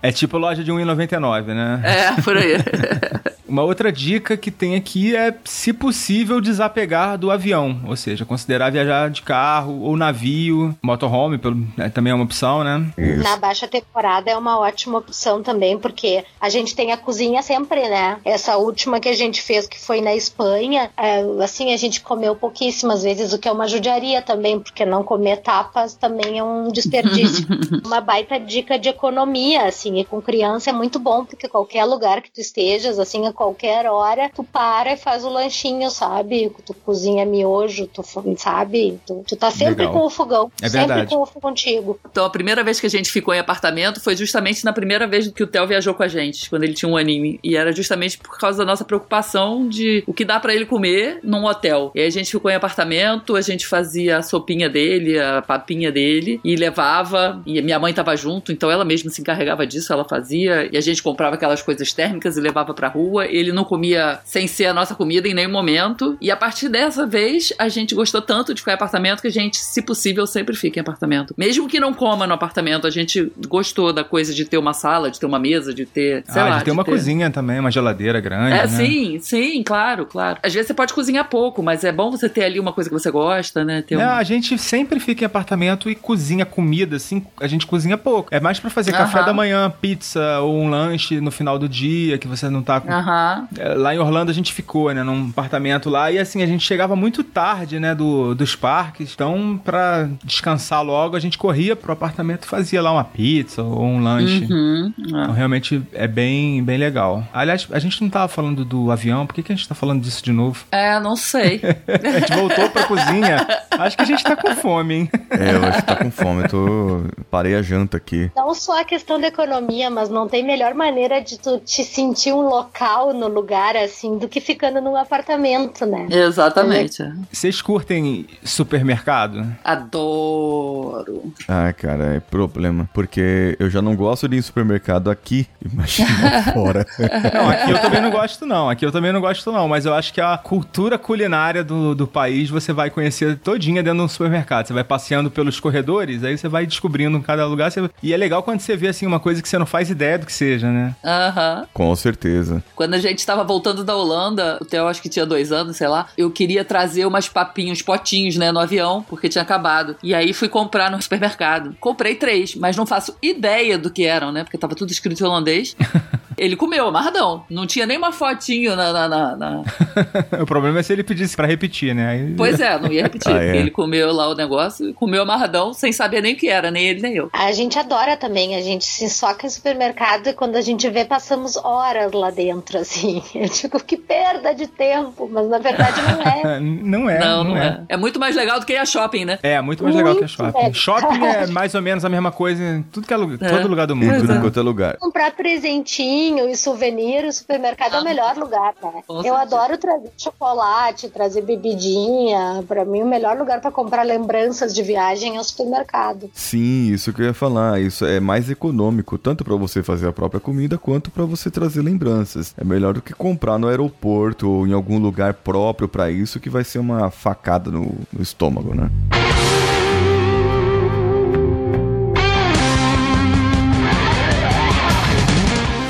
[0.00, 1.82] É tipo loja de 1,99, né?
[1.84, 2.54] É, por aí.
[3.48, 7.80] Uma outra dica que tem aqui é, se possível, desapegar do avião.
[7.86, 12.62] Ou seja, considerar viajar de carro ou navio, motorhome, pelo, é, também é uma opção,
[12.62, 12.92] né?
[12.96, 13.22] Isso.
[13.22, 17.88] Na baixa temporada é uma ótima opção também, porque a gente tem a cozinha sempre,
[17.88, 18.18] né?
[18.24, 22.36] Essa última que a gente fez, que foi na Espanha, é, assim, a gente comeu
[22.36, 26.68] pouquíssimas vezes, o que é uma judiaria também, porque não comer tapas também é um
[26.68, 27.46] desperdício.
[27.84, 32.20] uma baita dica de economia, assim, e com criança é muito bom, porque qualquer lugar
[32.20, 36.52] que tu estejas, assim, a qualquer hora, tu para e faz o lanchinho, sabe?
[36.66, 38.02] Tu cozinha miojo, tu
[38.36, 38.98] sabe?
[39.06, 39.92] Tu, tu tá sempre Legal.
[39.92, 41.14] com o fogão, É sempre verdade.
[41.14, 42.00] com o contigo.
[42.10, 45.28] Então a primeira vez que a gente ficou em apartamento foi justamente na primeira vez
[45.28, 47.38] que o Theo viajou com a gente, quando ele tinha um aninho.
[47.44, 51.20] E era justamente por causa da nossa preocupação de o que dá pra ele comer
[51.22, 51.92] num hotel.
[51.94, 55.92] E aí a gente ficou em apartamento, a gente fazia a sopinha dele, a papinha
[55.92, 57.40] dele, e levava.
[57.46, 60.68] E minha mãe tava junto, então ela mesma se encarregava disso, ela fazia.
[60.72, 63.27] E a gente comprava aquelas coisas térmicas e levava pra rua.
[63.30, 66.16] Ele não comia sem ser a nossa comida em nenhum momento.
[66.20, 69.32] E a partir dessa vez, a gente gostou tanto de ficar em apartamento que a
[69.32, 71.34] gente, se possível, sempre fica em apartamento.
[71.36, 75.10] Mesmo que não coma no apartamento, a gente gostou da coisa de ter uma sala,
[75.10, 76.24] de ter uma mesa, de ter.
[76.26, 78.68] Sei ah, lá, de ter uma cozinha também, uma geladeira grande, É, né?
[78.68, 80.38] sim, sim, claro, claro.
[80.42, 82.94] Às vezes você pode cozinhar pouco, mas é bom você ter ali uma coisa que
[82.94, 83.82] você gosta, né?
[83.82, 84.00] Ter um...
[84.00, 88.28] Não, a gente sempre fica em apartamento e cozinha comida, assim, a gente cozinha pouco.
[88.32, 89.04] É mais pra fazer Aham.
[89.04, 92.80] café da manhã, pizza ou um lanche no final do dia, que você não tá
[92.80, 92.90] com...
[92.90, 93.17] Aham.
[93.56, 96.64] É, Lá em Orlando a gente ficou, né, num apartamento lá, e assim, a gente
[96.64, 101.92] chegava muito tarde, né, do, dos parques, então pra descansar logo, a gente corria pro
[101.92, 104.46] apartamento e fazia lá uma pizza ou um lanche.
[104.50, 104.92] Uhum.
[104.98, 107.24] Então, realmente é bem, bem legal.
[107.32, 110.02] Aliás, a gente não tava falando do avião, por que, que a gente tá falando
[110.02, 110.64] disso de novo?
[110.70, 111.60] É, não sei.
[111.88, 115.10] A gente voltou pra cozinha, acho que a gente tá com fome, hein?
[115.30, 116.42] É, eu acho que tá com fome.
[116.42, 117.02] Eu tô.
[117.30, 118.30] Parei a janta aqui.
[118.36, 122.32] Não só a questão da economia, mas não tem melhor maneira de tu te sentir
[122.32, 126.06] um local no lugar assim do que ficando num apartamento, né?
[126.10, 127.02] Exatamente.
[127.32, 129.46] Vocês curtem supermercado?
[129.64, 131.32] Adoro.
[131.48, 132.88] Ah, cara, é problema.
[132.94, 135.46] Porque eu já não gosto de ir em supermercado aqui.
[135.72, 136.86] Imagina fora.
[137.34, 138.70] Não, aqui eu também não gosto, não.
[138.70, 139.68] Aqui eu também não gosto, não.
[139.68, 143.98] Mas eu acho que a cultura culinária do, do país você vai conhecer todinha dentro
[143.98, 144.66] de um supermercado.
[144.66, 147.70] Você vai passeando pelos corredores, aí você vai descobrindo em cada lugar.
[147.70, 150.18] você- E é legal quando você vê, assim, uma coisa que você não faz ideia
[150.18, 150.94] do que seja, né?
[151.04, 151.66] Aham.
[151.72, 152.62] Com certeza.
[152.74, 155.88] Quando a gente tava voltando da Holanda, o Theo acho que tinha dois anos, sei
[155.88, 159.96] lá, eu queria trazer umas papinhos, potinhos, né, no avião, porque tinha acabado.
[160.02, 161.76] E aí fui comprar no supermercado.
[161.80, 165.26] Comprei três, mas não faço ideia do que eram, né, porque tava tudo escrito em
[165.26, 165.76] holandês.
[166.38, 167.44] Ele comeu amarradão.
[167.50, 168.92] Não tinha nem uma fotinho na.
[168.92, 169.62] na, na, na...
[170.42, 172.08] o problema é se ele pedisse pra repetir, né?
[172.10, 172.34] Aí...
[172.36, 173.28] Pois é, não ia repetir.
[173.38, 173.56] Ah, é?
[173.58, 177.02] Ele comeu lá o negócio, comeu amarradão, sem saber nem o que era, nem ele
[177.02, 177.28] nem eu.
[177.32, 181.04] A gente adora também, a gente se soca em supermercado e quando a gente vê,
[181.04, 183.22] passamos horas lá dentro, assim.
[183.34, 186.60] Eu digo, que perda de tempo, mas na verdade não é.
[186.60, 187.84] não é, não, não, é.
[187.88, 187.96] é.
[187.96, 189.38] muito mais legal do que ir a shopping, né?
[189.42, 190.58] É, muito mais legal que a Muito shopping.
[190.58, 190.74] legal.
[190.74, 193.56] Shopping é mais ou menos a mesma coisa em tudo que é lugar, É.
[193.56, 194.40] todo lugar do Em mundo, tudo né?
[194.40, 194.96] quanto é lugar.
[194.96, 199.02] Comprar presentinho e souvenir, o supermercado é o melhor lugar, né?
[199.08, 199.38] Eu certeza.
[199.38, 202.62] adoro trazer chocolate, trazer bebidinha.
[202.68, 206.30] Pra mim, o melhor lugar pra comprar lembranças de viagem é o supermercado.
[206.34, 207.80] Sim, isso que eu ia falar.
[207.80, 211.80] Isso é mais econômico, tanto pra você fazer a própria comida quanto pra você trazer
[211.82, 212.54] lembranças.
[212.58, 216.50] É melhor do que comprar no aeroporto ou em algum lugar próprio pra isso, que
[216.50, 218.90] vai ser uma facada no, no estômago, né?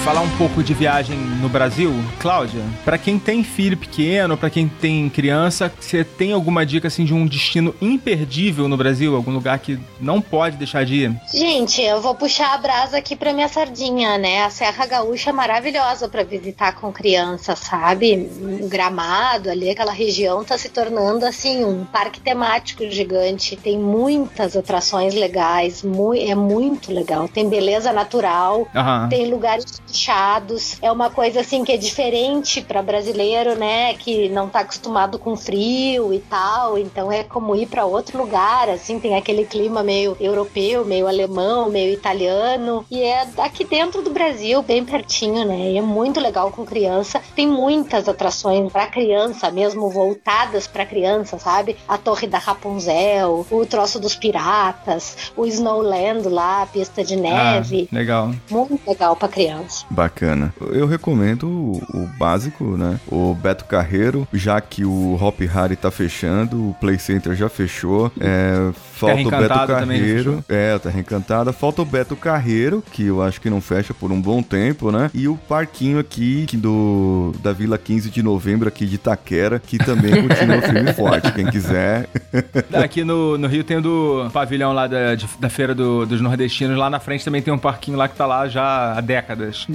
[0.08, 4.66] Falar um pouco de viagem no Brasil, Cláudia, pra quem tem filho pequeno, pra quem
[4.66, 9.58] tem criança, você tem alguma dica assim de um destino imperdível no Brasil, algum lugar
[9.58, 11.20] que não pode deixar de ir?
[11.30, 14.44] Gente, eu vou puxar a brasa aqui pra minha sardinha, né?
[14.44, 18.30] A Serra Gaúcha é maravilhosa pra visitar com criança, sabe?
[18.40, 23.56] Um Gramado ali, aquela região tá se tornando assim um parque temático gigante.
[23.56, 25.84] Tem muitas atrações legais,
[26.26, 27.28] é muito legal.
[27.28, 29.06] Tem beleza natural, Aham.
[29.10, 29.66] tem lugares
[29.98, 30.78] fechados.
[30.80, 35.36] É uma coisa assim que é diferente para brasileiro, né, que não tá acostumado com
[35.36, 36.78] frio e tal.
[36.78, 41.68] Então é como ir para outro lugar, assim, tem aquele clima meio europeu, meio alemão,
[41.68, 42.84] meio italiano.
[42.90, 45.72] E é aqui dentro do Brasil, bem pertinho, né?
[45.72, 47.20] E é muito legal com criança.
[47.34, 51.76] Tem muitas atrações para criança mesmo voltadas para criança, sabe?
[51.88, 57.88] A Torre da Rapunzel, o troço dos piratas, o Snowland lá, a pista de neve.
[57.92, 58.30] Ah, legal.
[58.50, 59.87] Muito legal pra criança.
[59.90, 60.52] Bacana.
[60.60, 63.00] Eu recomendo o, básico, né?
[63.06, 68.12] O Beto Carreiro, já que o Hop Harry tá fechando, o Play Center já fechou.
[68.20, 70.44] É, falta o Beto Carreiro.
[70.48, 71.52] É, Terra Encantada.
[71.52, 75.10] Falta o Beto Carreiro, que eu acho que não fecha por um bom tempo, né?
[75.14, 80.10] E o parquinho aqui do da Vila 15 de Novembro aqui de Itaquera, que também
[80.26, 81.32] continua firme e forte.
[81.32, 82.08] Quem quiser.
[82.72, 86.20] Aqui no, no Rio tem o do pavilhão lá da, de- da Feira do- dos
[86.20, 86.76] Nordestinos.
[86.76, 89.66] Lá na frente também tem um parquinho lá que tá lá já há décadas.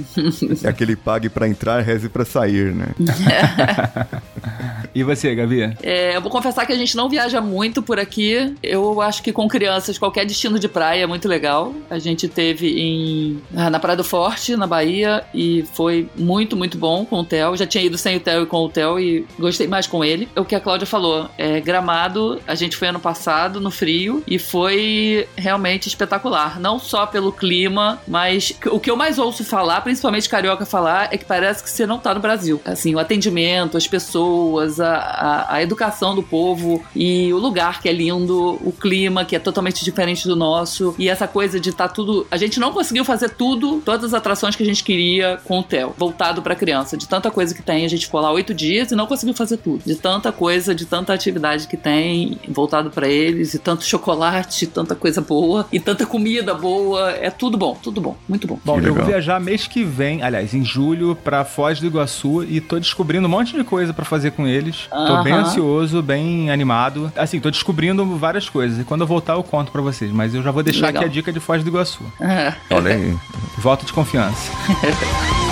[0.64, 2.86] É aquele pague pra entrar, reze pra sair, né?
[4.94, 5.74] E você, Gabi?
[5.82, 8.54] É, eu vou confessar que a gente não viaja muito por aqui.
[8.62, 11.74] Eu acho que com crianças, qualquer destino de praia é muito legal.
[11.90, 16.78] A gente teve em, ah, na Praia do Forte, na Bahia, e foi muito, muito
[16.78, 17.56] bom com o Theo.
[17.56, 20.28] Já tinha ido sem o Theo e com o Theo e gostei mais com ele.
[20.36, 24.38] O que a Cláudia falou, é, Gramado, a gente foi ano passado, no frio, e
[24.38, 26.60] foi realmente espetacular.
[26.60, 31.16] Não só pelo clima, mas o que eu mais ouço falar, principalmente carioca falar, é
[31.16, 32.60] que parece que você não tá no Brasil.
[32.64, 37.88] Assim, o atendimento, as pessoas, a, a, a educação do povo e o lugar que
[37.88, 41.88] é lindo, o clima que é totalmente diferente do nosso e essa coisa de estar
[41.88, 42.26] tudo.
[42.30, 45.62] A gente não conseguiu fazer tudo, todas as atrações que a gente queria com o
[45.62, 46.96] Theo, voltado pra criança.
[46.96, 49.58] De tanta coisa que tem, a gente ficou lá oito dias e não conseguiu fazer
[49.58, 49.82] tudo.
[49.84, 54.94] De tanta coisa, de tanta atividade que tem, voltado pra eles, e tanto chocolate, tanta
[54.94, 57.10] coisa boa, e tanta comida boa.
[57.10, 58.58] É tudo bom, tudo bom, muito bom.
[58.64, 62.60] Bom, eu vou viajar mês que vem, aliás, em julho, pra Foz do Iguaçu e
[62.60, 64.86] tô descobrindo um monte de coisa pra fazer com eles.
[64.90, 65.22] Tô Aham.
[65.22, 67.12] bem ansioso, bem animado.
[67.16, 70.42] Assim, tô descobrindo várias coisas e quando eu voltar eu conto pra vocês, mas eu
[70.42, 71.02] já vou deixar Legal.
[71.02, 72.04] aqui a dica de Foz do Iguaçu.
[72.20, 72.54] É.
[72.72, 73.16] Olha aí.
[73.58, 74.52] Voto de confiança.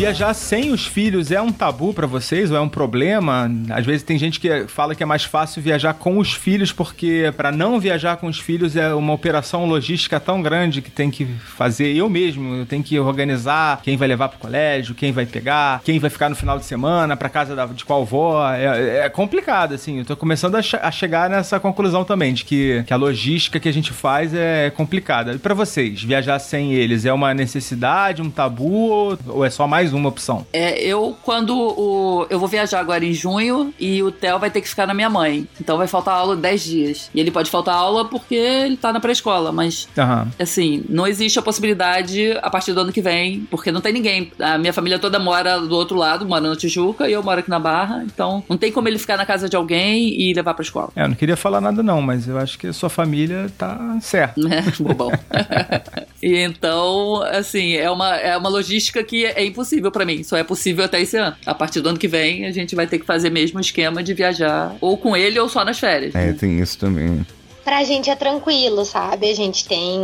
[0.00, 3.50] Viajar sem os filhos é um tabu pra vocês ou é um problema?
[3.68, 7.30] Às vezes tem gente que fala que é mais fácil viajar com os filhos porque
[7.36, 11.26] pra não viajar com os filhos é uma operação logística tão grande que tem que
[11.26, 15.82] fazer eu mesmo, eu tenho que organizar quem vai levar pro colégio, quem vai pegar,
[15.84, 18.50] quem vai ficar no final de semana pra casa da- de qual vó.
[18.54, 19.98] É, é complicado assim.
[19.98, 23.68] Eu tô começando a, a chegar nessa conclusão também de que, que a logística que
[23.68, 25.34] a gente faz é complicada.
[25.34, 29.89] E pra vocês, viajar sem eles é uma necessidade, um tabu ou é só mais
[29.94, 30.46] uma opção?
[30.52, 32.26] É, eu, quando o.
[32.30, 35.10] Eu vou viajar agora em junho e o Theo vai ter que ficar na minha
[35.10, 35.46] mãe.
[35.60, 37.10] Então vai faltar aula 10 dias.
[37.14, 39.88] E ele pode faltar aula porque ele tá na pré-escola, mas.
[39.96, 40.28] Aham.
[40.38, 44.32] Assim, não existe a possibilidade a partir do ano que vem, porque não tem ninguém.
[44.38, 47.50] A minha família toda mora do outro lado, mora na Tijuca, e eu moro aqui
[47.50, 48.02] na Barra.
[48.04, 50.90] Então, não tem como ele ficar na casa de alguém e levar pra escola.
[50.96, 53.98] É, eu não queria falar nada não, mas eu acho que a sua família tá
[54.00, 54.40] certa.
[54.40, 54.64] Né?
[54.80, 55.10] Bobão.
[56.22, 60.22] E então, assim, é uma, é uma logística que é impossível para mim.
[60.22, 61.36] Só é possível até esse ano.
[61.46, 64.02] A partir do ano que vem, a gente vai ter que fazer mesmo o esquema
[64.02, 66.14] de viajar ou com ele ou só nas férias.
[66.14, 67.24] É, tem isso também.
[67.64, 69.30] Pra gente é tranquilo, sabe?
[69.30, 70.00] A gente tem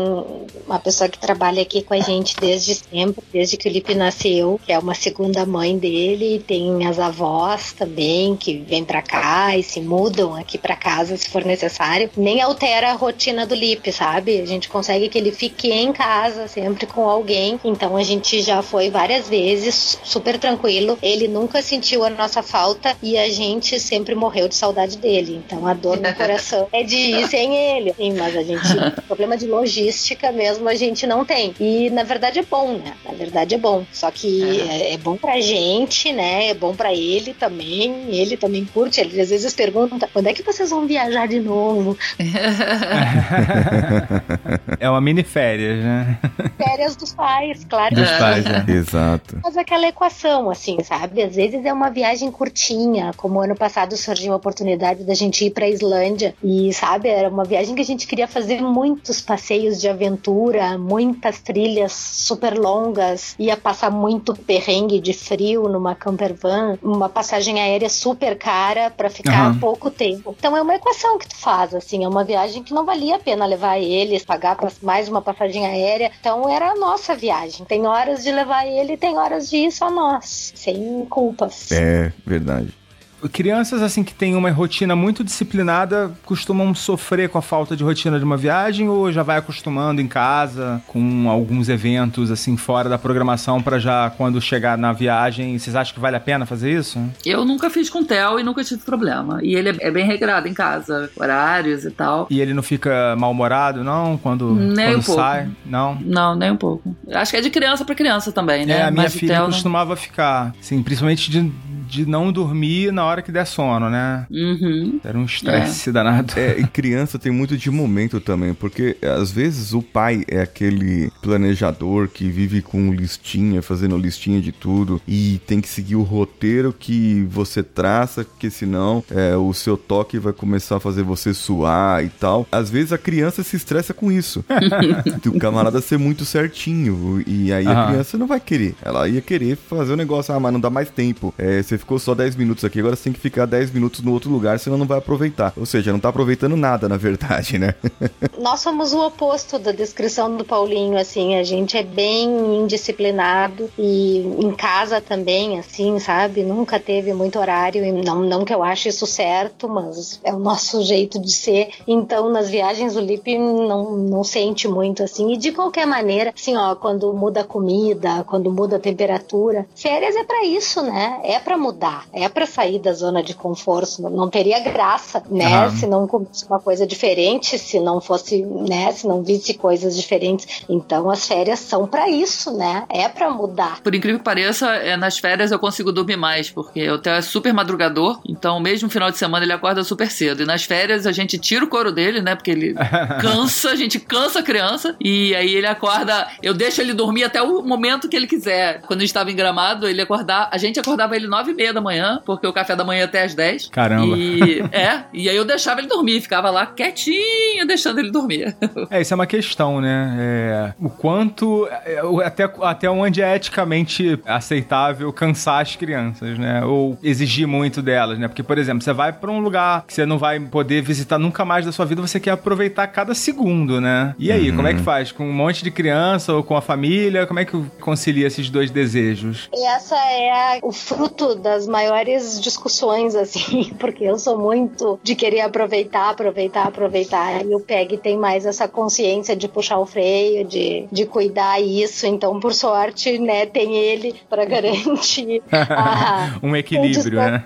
[0.66, 4.60] uma pessoa que trabalha aqui com a gente desde sempre, desde que o Lipe nasceu,
[4.64, 6.44] que é uma segunda mãe dele.
[6.46, 11.28] Tem as avós também que vêm pra cá e se mudam aqui pra casa se
[11.28, 12.10] for necessário.
[12.16, 14.40] Nem altera a rotina do Lipe, sabe?
[14.40, 17.58] A gente consegue que ele fique em casa sempre com alguém.
[17.64, 20.98] Então a gente já foi várias vezes, super tranquilo.
[21.02, 25.42] Ele nunca sentiu a nossa falta e a gente sempre morreu de saudade dele.
[25.44, 28.62] Então a dor no coração é de ir sem ele, assim, mas a gente,
[29.06, 31.54] problema de logística mesmo, a gente não tem.
[31.60, 32.94] E na verdade é bom, né?
[33.04, 33.84] Na verdade é bom.
[33.92, 36.48] Só que é, é bom pra gente, né?
[36.48, 38.06] É bom pra ele também.
[38.08, 39.00] Ele também curte.
[39.00, 41.96] Ele às vezes pergunta: quando é que vocês vão viajar de novo?
[44.80, 46.18] é uma mini férias, né?
[46.56, 47.94] Férias dos pais, claro.
[47.94, 48.64] Dos pais, né?
[48.68, 49.38] Exato.
[49.40, 51.22] Faz aquela equação, assim, sabe?
[51.22, 55.50] Às vezes é uma viagem curtinha, como ano passado surgiu a oportunidade da gente ir
[55.50, 56.34] pra Islândia.
[56.42, 61.38] E, sabe, era uma viagem que a gente queria fazer muitos passeios de aventura, muitas
[61.38, 67.90] trilhas super longas, ia passar muito perrengue de frio numa camper van, uma passagem aérea
[67.90, 69.60] super cara para ficar Aham.
[69.60, 70.34] pouco tempo.
[70.38, 73.18] Então é uma equação que tu faz, assim, é uma viagem que não valia a
[73.18, 76.10] pena levar eles, pagar mais uma passagem aérea.
[76.18, 77.66] Então era a nossa viagem.
[77.66, 81.70] Tem horas de levar ele, tem horas de ir só nós, sem culpas.
[81.70, 82.85] É, verdade.
[83.32, 88.18] Crianças, assim, que têm uma rotina muito disciplinada, costumam sofrer com a falta de rotina
[88.18, 92.98] de uma viagem ou já vai acostumando em casa com alguns eventos, assim, fora da
[92.98, 96.98] programação para já, quando chegar na viagem, vocês acham que vale a pena fazer isso?
[97.24, 99.40] Eu nunca fiz com o Theo e nunca tive problema.
[99.42, 102.26] E ele é, é bem regrado em casa, horários e tal.
[102.30, 104.16] E ele não fica mal-humorado, não?
[104.18, 105.20] Quando, Nem quando um pouco.
[105.20, 105.48] sai?
[105.64, 105.98] Não?
[106.00, 106.94] Não, nem um pouco.
[107.12, 108.78] Acho que é de criança pra criança também, né?
[108.78, 111.52] É, a minha Mas filha Theo costumava ficar, assim, principalmente de,
[111.88, 114.26] de não dormir na hora que der sono, né?
[114.30, 115.00] Uhum.
[115.04, 116.34] Era um estresse danado.
[116.36, 121.10] É, e criança tem muito de momento também, porque às vezes o pai é aquele
[121.22, 126.74] planejador que vive com listinha, fazendo listinha de tudo e tem que seguir o roteiro
[126.78, 132.04] que você traça, porque senão é, o seu toque vai começar a fazer você suar
[132.04, 132.46] e tal.
[132.50, 134.44] Às vezes a criança se estressa com isso.
[135.26, 137.86] o camarada ser muito certinho e aí a Aham.
[137.88, 138.74] criança não vai querer.
[138.82, 141.34] Ela ia querer fazer o negócio, ah, mas não dá mais tempo.
[141.38, 144.12] É, você ficou só 10 minutos aqui, agora você tem que ficar 10 minutos no
[144.12, 145.52] outro lugar, senão não vai aproveitar.
[145.56, 147.74] Ou seja, não tá aproveitando nada, na verdade, né?
[148.38, 152.28] Nós somos o oposto da descrição do Paulinho, assim, a gente é bem
[152.62, 156.42] indisciplinado e em casa também, assim, sabe?
[156.42, 160.38] Nunca teve muito horário, e não, não que eu ache isso certo, mas é o
[160.38, 161.70] nosso jeito de ser.
[161.86, 166.56] Então, nas viagens, o Lipe não, não sente muito, assim, e de qualquer maneira, assim,
[166.56, 171.20] ó, quando muda a comida, quando muda a temperatura, férias é pra isso, né?
[171.24, 175.46] É pra mudar, é pra sair da zona de conforto, não- não teria graça, né?
[175.46, 175.76] Aham.
[175.76, 180.62] Se não comesse uma coisa diferente, se não fosse, né, se não visse coisas diferentes.
[180.68, 182.84] Então as férias são pra isso, né?
[182.88, 183.80] É pra mudar.
[183.82, 187.22] Por incrível que pareça, é, nas férias eu consigo dormir mais, porque o Theo é
[187.22, 190.42] super madrugador, então mesmo no final de semana ele acorda super cedo.
[190.42, 192.34] E nas férias a gente tira o couro dele, né?
[192.36, 192.74] Porque ele
[193.20, 196.28] cansa, a gente cansa a criança, e aí ele acorda.
[196.42, 198.82] Eu deixo ele dormir até o momento que ele quiser.
[198.82, 200.48] Quando a gente estava em gramado, ele acordar.
[200.52, 203.04] A gente acordava ele nove e meia da manhã, porque o café da manhã é
[203.04, 203.68] até às 10.
[203.68, 204.16] Caramba.
[204.16, 208.54] E, é, e aí eu deixava ele dormir, ficava lá quietinho, deixando ele dormir.
[208.90, 210.16] É, isso é uma questão, né?
[210.18, 216.64] É, o quanto, é, até, até onde é eticamente aceitável cansar as crianças, né?
[216.64, 218.28] Ou exigir muito delas, né?
[218.28, 221.44] Porque, por exemplo, você vai pra um lugar que você não vai poder visitar nunca
[221.44, 224.14] mais da sua vida, você quer aproveitar cada segundo, né?
[224.18, 225.10] E aí, como é que faz?
[225.10, 227.26] Com um monte de criança ou com a família?
[227.26, 229.48] Como é que concilia esses dois desejos?
[229.54, 235.14] E essa é a- o fruto das maiores discussões, assim, porque eu sou muito de
[235.14, 237.46] querer aproveitar, aproveitar, aproveitar.
[237.46, 242.04] E o PEG tem mais essa consciência de puxar o freio, de, de cuidar isso.
[242.04, 247.44] Então, por sorte, né, tem ele para garantir a, um equilíbrio, né?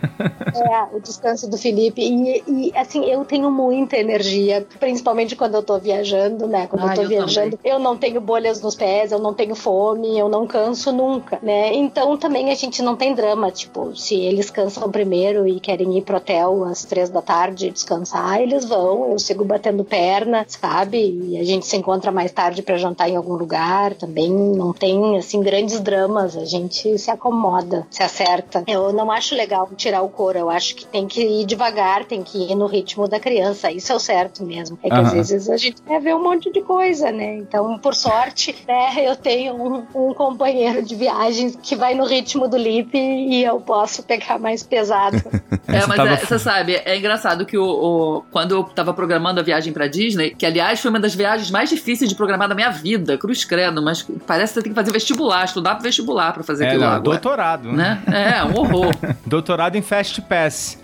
[0.54, 2.00] é, o descanso do Felipe.
[2.00, 6.66] E, e, assim, eu tenho muita energia, principalmente quando eu tô viajando, né?
[6.66, 9.54] Quando Ah, eu tô eu viajando, eu não tenho bolhas nos pés, eu não tenho
[9.54, 11.74] fome, eu não canso nunca, né?
[11.74, 16.02] Então também a gente não tem drama, tipo, se eles cansam primeiro e querem ir
[16.02, 19.12] pro hotel às três da tarde descansar, eles vão.
[19.12, 20.98] Eu sigo batendo perna, sabe?
[20.98, 23.94] E a gente se encontra mais tarde para jantar em algum lugar.
[23.94, 26.36] Também não tem, assim, grandes dramas.
[26.36, 28.64] A gente se acomoda, se acerta.
[28.66, 30.38] Eu não acho legal tirar o couro.
[30.38, 33.70] Eu acho que tem que ir devagar, tem que ir no ritmo da criança.
[33.70, 34.78] Isso é o certo mesmo.
[34.82, 37.36] É que às vezes a gente quer ver um monte de coisa, né?
[37.36, 42.48] Então, por sorte, né, eu tenho um, um companheiro de viagens que vai no ritmo
[42.48, 45.20] do Lip e eu posso pegar mais pesado.
[45.72, 49.42] É, mas é, você sabe, é engraçado que o, o- quando eu tava programando a
[49.42, 52.70] viagem pra Disney, que aliás foi uma das viagens mais difíceis de programar da minha
[52.70, 56.42] vida, cruz credo, mas parece que você tem que fazer vestibular, estudar pro vestibular pra
[56.42, 57.72] fazer É, aquilo não, agora, doutorado.
[57.72, 58.02] Né?
[58.08, 58.92] É, um horror.
[59.24, 60.76] Doutorado em Fast Pass.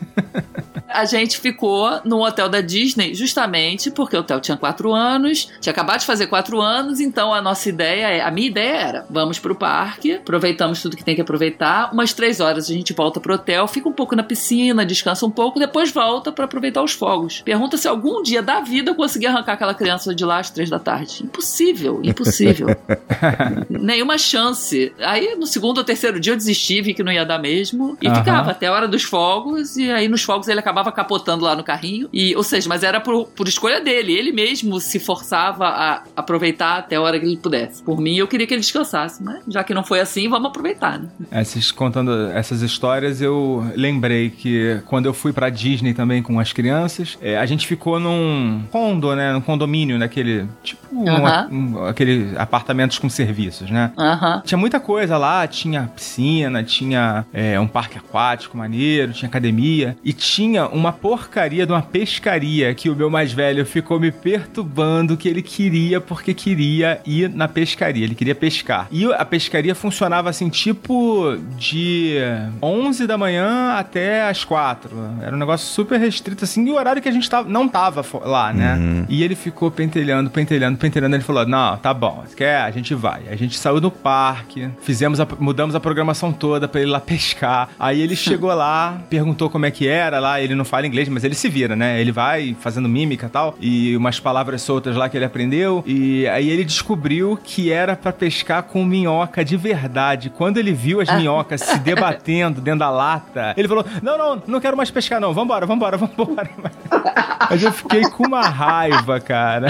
[0.97, 5.71] A gente ficou no hotel da Disney justamente porque o hotel tinha quatro anos, tinha
[5.73, 9.39] acabado de fazer quatro anos, então a nossa ideia, é- a minha ideia era, vamos
[9.39, 13.35] pro parque, aproveitamos tudo que tem que aproveitar, umas três horas a gente volta pro
[13.35, 17.43] hotel, fica um pouco na piscina, descansa um pouco, depois volta pra aproveitar os fogos.
[17.45, 20.71] Pergunta se algum dia da vida eu consegui arrancar aquela criança de lá às três
[20.71, 21.23] da tarde.
[21.25, 22.69] Impossível, impossível.
[23.69, 24.93] Nenhuma chance.
[25.01, 28.07] Aí no segundo ou terceiro dia eu desisti, vi que não ia dar mesmo, e
[28.09, 28.17] Aham.
[28.17, 31.63] ficava até a hora dos fogos, e aí nos fogos ele acabava capotando lá no
[31.65, 32.09] carrinho.
[32.13, 34.13] E, ou seja, mas era por, por escolha dele.
[34.13, 37.83] Ele mesmo se forçava a aproveitar até a hora que ele pudesse.
[37.83, 40.99] Por mim, eu queria que ele descansasse, mas já que não foi assim, vamos aproveitar,
[40.99, 41.09] né?
[41.31, 46.53] Essas, contando essas histórias, eu lembrei que quando eu fui pra Disney também com as
[46.53, 49.33] crianças, é, a gente ficou num condo, né?
[49.33, 50.47] Num condomínio, naquele.
[50.63, 51.49] Tipo, um- Aham.
[51.51, 53.93] um- aquele apartamentos com serviços, né?
[53.97, 54.43] Aham.
[54.45, 60.13] Tinha muita coisa lá, tinha piscina, tinha é, um parque aquático maneiro, tinha academia e
[60.13, 65.29] tinha uma porcaria de uma pescaria que o meu mais velho ficou me perturbando que
[65.29, 68.87] ele queria porque queria ir na pescaria, ele queria pescar.
[68.91, 72.17] E a pescaria funcionava assim, tipo de
[72.63, 74.91] 11 da manhã até as 4.
[75.23, 78.05] Era um negócio super restrito assim, e o horário que a gente tava, não tava
[78.25, 79.07] lá, né?
[79.09, 81.17] E ele ficou pentelhando, pentelhando, pentelhando.
[81.17, 82.57] Ele falou: Não, tá bom, quer?
[82.61, 83.23] A gente vai.
[83.31, 87.01] A gente saiu do parque, fizemos a- mudamos a programação toda pra ele ir lá
[87.01, 87.69] pescar.
[87.79, 90.41] Aí ele chegou lá, perguntou como é que era lá.
[90.41, 92.01] Ele não fala inglês, mas ele se vira, né?
[92.01, 95.83] Ele vai fazendo mímica e tal, e umas palavras soltas lá que ele aprendeu.
[95.87, 100.31] E aí ele descobriu que era pra pescar com minhoca de verdade.
[100.31, 104.61] Quando ele viu as minhocas se debatendo dentro da lata, ele falou: Não, não, não
[104.61, 105.33] quero mais pescar, não.
[105.33, 106.51] Vambora, vambora, vambora.
[107.49, 109.69] Mas eu fiquei com uma raiva, cara.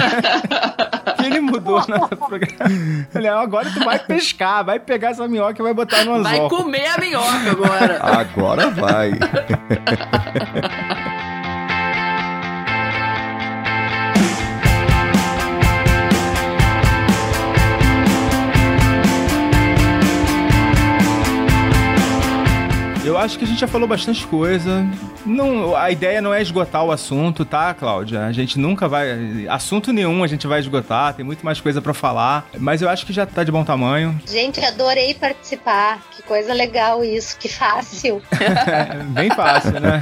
[1.17, 3.07] que ele mudou na programa.
[3.13, 6.49] Ele, agora tu vai pescar, vai pegar essa minhoca e vai botar no Vai anzol.
[6.49, 7.99] comer a minhoca agora.
[8.01, 9.11] Agora vai.
[23.27, 24.87] acho que a gente já falou bastante coisa.
[25.25, 28.25] Não, a ideia não é esgotar o assunto, tá, Cláudia?
[28.25, 29.45] A gente nunca vai.
[29.49, 32.49] Assunto nenhum a gente vai esgotar, tem muito mais coisa pra falar.
[32.57, 34.17] Mas eu acho que já tá de bom tamanho.
[34.25, 36.01] Gente, adorei participar.
[36.15, 38.21] Que coisa legal isso, que fácil.
[39.11, 40.01] Bem fácil, né?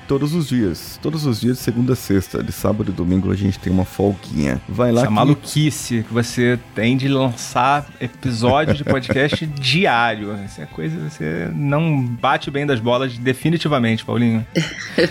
[0.06, 0.98] todos os dias.
[1.02, 2.42] Todos os dias, de segunda a sexta.
[2.42, 4.60] De sábado e domingo a gente tem uma folguinha.
[4.68, 5.14] Vai lá Essa que...
[5.14, 10.32] maluquice que você tem de lançar episódio de podcast diário.
[10.32, 14.44] Essa é coisa você não bate bem das bolas definitivamente, Paulinho.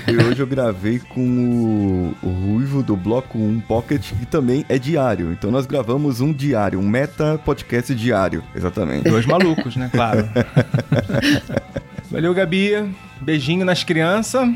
[0.08, 1.22] E hoje eu gravei com
[2.22, 5.32] o, o Ruivo do Bloco 1 Pocket, que também é diário.
[5.32, 8.44] Então nós gravamos um diário, um meta podcast diário.
[8.56, 9.10] Exatamente.
[9.10, 9.90] Dois malucos, né?
[9.92, 10.30] Claro.
[12.12, 12.94] Valeu, Gabi.
[13.22, 14.48] Beijinho nas crianças.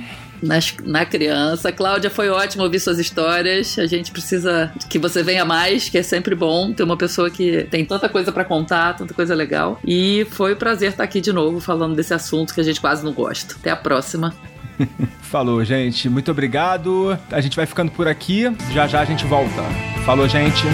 [0.42, 1.72] Nas, na criança.
[1.72, 3.80] Cláudia, foi ótimo ouvir suas histórias.
[3.80, 7.64] A gente precisa que você venha mais, que é sempre bom ter uma pessoa que
[7.72, 9.80] tem tanta coisa para contar, tanta coisa legal.
[9.86, 13.04] E foi um prazer estar aqui de novo falando desse assunto que a gente quase
[13.04, 13.56] não gosta.
[13.56, 14.36] Até a próxima.
[15.22, 16.10] Falou, gente.
[16.10, 17.18] Muito obrigado.
[17.32, 18.46] A gente vai ficando por aqui.
[18.72, 19.64] Já já a gente volta.
[20.06, 20.66] Falou, gente.